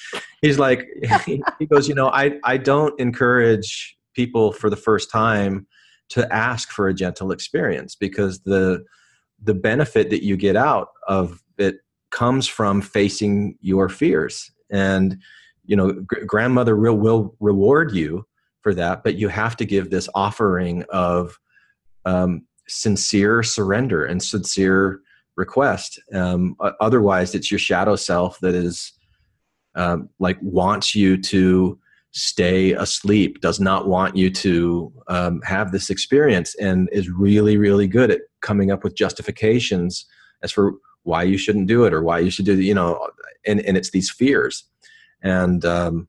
[0.42, 0.86] he's like,
[1.26, 5.66] he goes, you know, I I don't encourage people for the first time
[6.10, 8.84] to ask for a gentle experience because the
[9.42, 11.78] the benefit that you get out of it
[12.12, 15.18] comes from facing your fears and
[15.66, 18.26] you know gr- grandmother will, will reward you
[18.62, 21.40] for that but you have to give this offering of
[22.06, 25.00] um, sincere surrender and sincere
[25.36, 26.00] request.
[26.14, 28.94] Um, otherwise, it's your shadow self that is
[29.76, 31.80] um, like wants you to
[32.12, 37.88] stay asleep, does not want you to um, have this experience, and is really, really
[37.88, 40.06] good at coming up with justifications
[40.44, 40.74] as for
[41.04, 42.60] why you shouldn't do it or why you should do it.
[42.60, 43.10] You know,
[43.46, 44.64] and and it's these fears,
[45.22, 46.08] and um,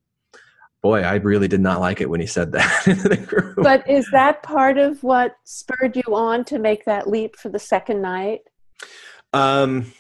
[0.85, 3.55] boy, I really did not like it when he said that.
[3.57, 7.59] but is that part of what spurred you on to make that leap for the
[7.59, 8.43] second night?
[9.33, 9.95] Um,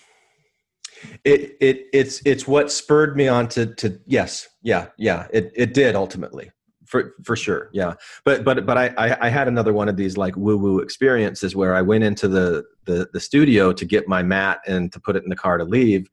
[1.24, 5.74] it it it's it's what spurred me on to to yes yeah yeah it it
[5.74, 6.50] did ultimately
[6.86, 7.92] for for sure yeah
[8.24, 11.54] but but but I, I i had another one of these like woo woo experiences
[11.54, 15.14] where i went into the the the studio to get my mat and to put
[15.14, 16.08] it in the car to leave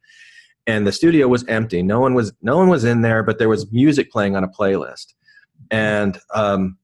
[0.68, 1.82] and the studio was empty.
[1.82, 4.48] No one was no one was in there, but there was music playing on a
[4.48, 5.14] playlist,
[5.70, 6.78] and um,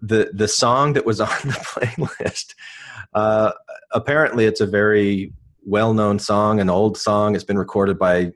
[0.00, 2.54] the the song that was on the playlist.
[3.12, 3.52] Uh,
[3.92, 5.32] apparently, it's a very
[5.64, 7.34] well known song, an old song.
[7.34, 8.32] It's been recorded by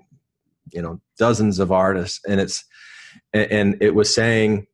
[0.73, 2.65] you know dozens of artists, and it's
[3.33, 4.67] and it was saying,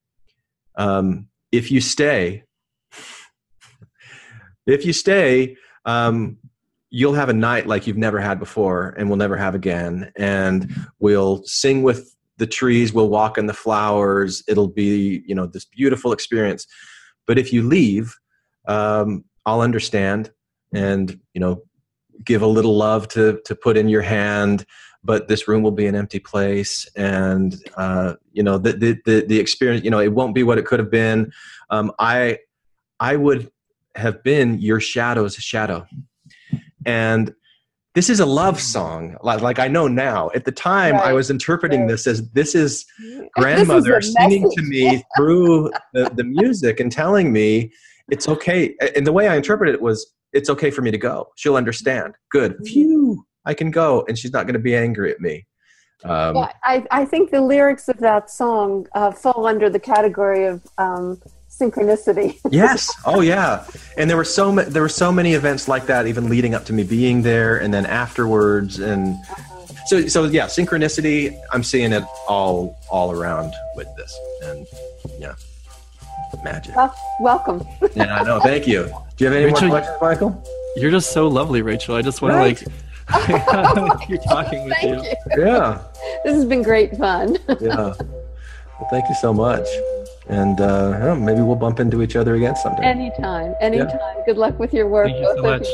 [0.76, 2.44] um, if you stay,
[4.66, 6.38] if you stay, um,
[6.90, 10.12] you'll have a night like you've never had before and we'll never have again.
[10.16, 14.42] And we'll sing with the trees we'll walk in the flowers.
[14.48, 16.66] It'll be you know this beautiful experience.
[17.26, 18.16] But if you leave
[18.66, 20.30] um, i'll understand
[20.74, 21.62] and you know
[22.24, 24.66] give a little love to to put in your hand
[25.02, 26.86] but this room will be an empty place.
[26.94, 30.58] And uh, you know the, the, the the experience you know it won't be what
[30.58, 31.32] it could have been.
[31.70, 32.38] Um, i
[32.98, 33.50] i would
[33.96, 35.86] have been your shadow's shadow
[36.86, 37.34] and
[37.94, 40.30] this is a love song like, like i know now.
[40.34, 41.06] At the time right.
[41.06, 41.88] i was interpreting right.
[41.88, 42.86] this as this is
[43.36, 47.72] grandmother this is singing to me through the, the music and telling me
[48.10, 48.74] it's okay.
[48.96, 51.26] And the way i interpreted it was it's okay for me to go.
[51.36, 52.14] She'll understand.
[52.30, 52.52] Good.
[52.52, 52.64] Mm-hmm.
[52.64, 55.46] phew i can go and she's not going to be angry at me.
[56.04, 60.46] Um, yeah, I, I think the lyrics of that song uh, fall under the category
[60.46, 61.20] of um,
[61.60, 62.38] synchronicity.
[62.50, 62.92] yes.
[63.04, 63.64] Oh yeah.
[63.96, 66.64] And there were so ma- there were so many events like that, even leading up
[66.66, 69.74] to me being there, and then afterwards, and uh-huh.
[69.86, 71.38] so so yeah, synchronicity.
[71.52, 74.66] I'm seeing it all all around with this, and
[75.18, 75.34] yeah,
[76.42, 76.74] magic.
[76.74, 77.66] Well, welcome.
[77.94, 78.40] yeah, I know.
[78.40, 78.84] Thank you.
[79.16, 80.44] Do you have any Rachel, more questions, Michael?
[80.76, 81.94] You're just so lovely, Rachel.
[81.94, 82.56] I just want right?
[82.56, 82.70] to
[83.90, 84.08] like.
[84.08, 85.02] you're talking with you.
[85.02, 85.44] you.
[85.44, 85.82] Yeah.
[86.24, 87.36] This has been great fun.
[87.60, 87.92] yeah.
[88.78, 89.66] Well, thank you so much
[90.30, 92.84] and uh, maybe we'll bump into each other again someday.
[92.84, 93.90] Anytime, anytime.
[93.90, 94.22] Yeah.
[94.26, 95.08] Good luck with your work.
[95.08, 95.66] Thank you so much.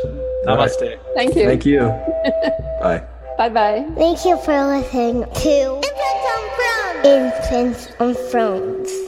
[0.47, 0.81] Namaste.
[0.81, 0.99] Right.
[1.15, 1.45] Thank you.
[1.45, 1.81] Thank you.
[2.81, 3.03] Bye.
[3.37, 3.87] Bye bye.
[3.97, 7.05] Thank you for listening to Infants on Thrones.
[7.05, 9.07] Infants on Thrones.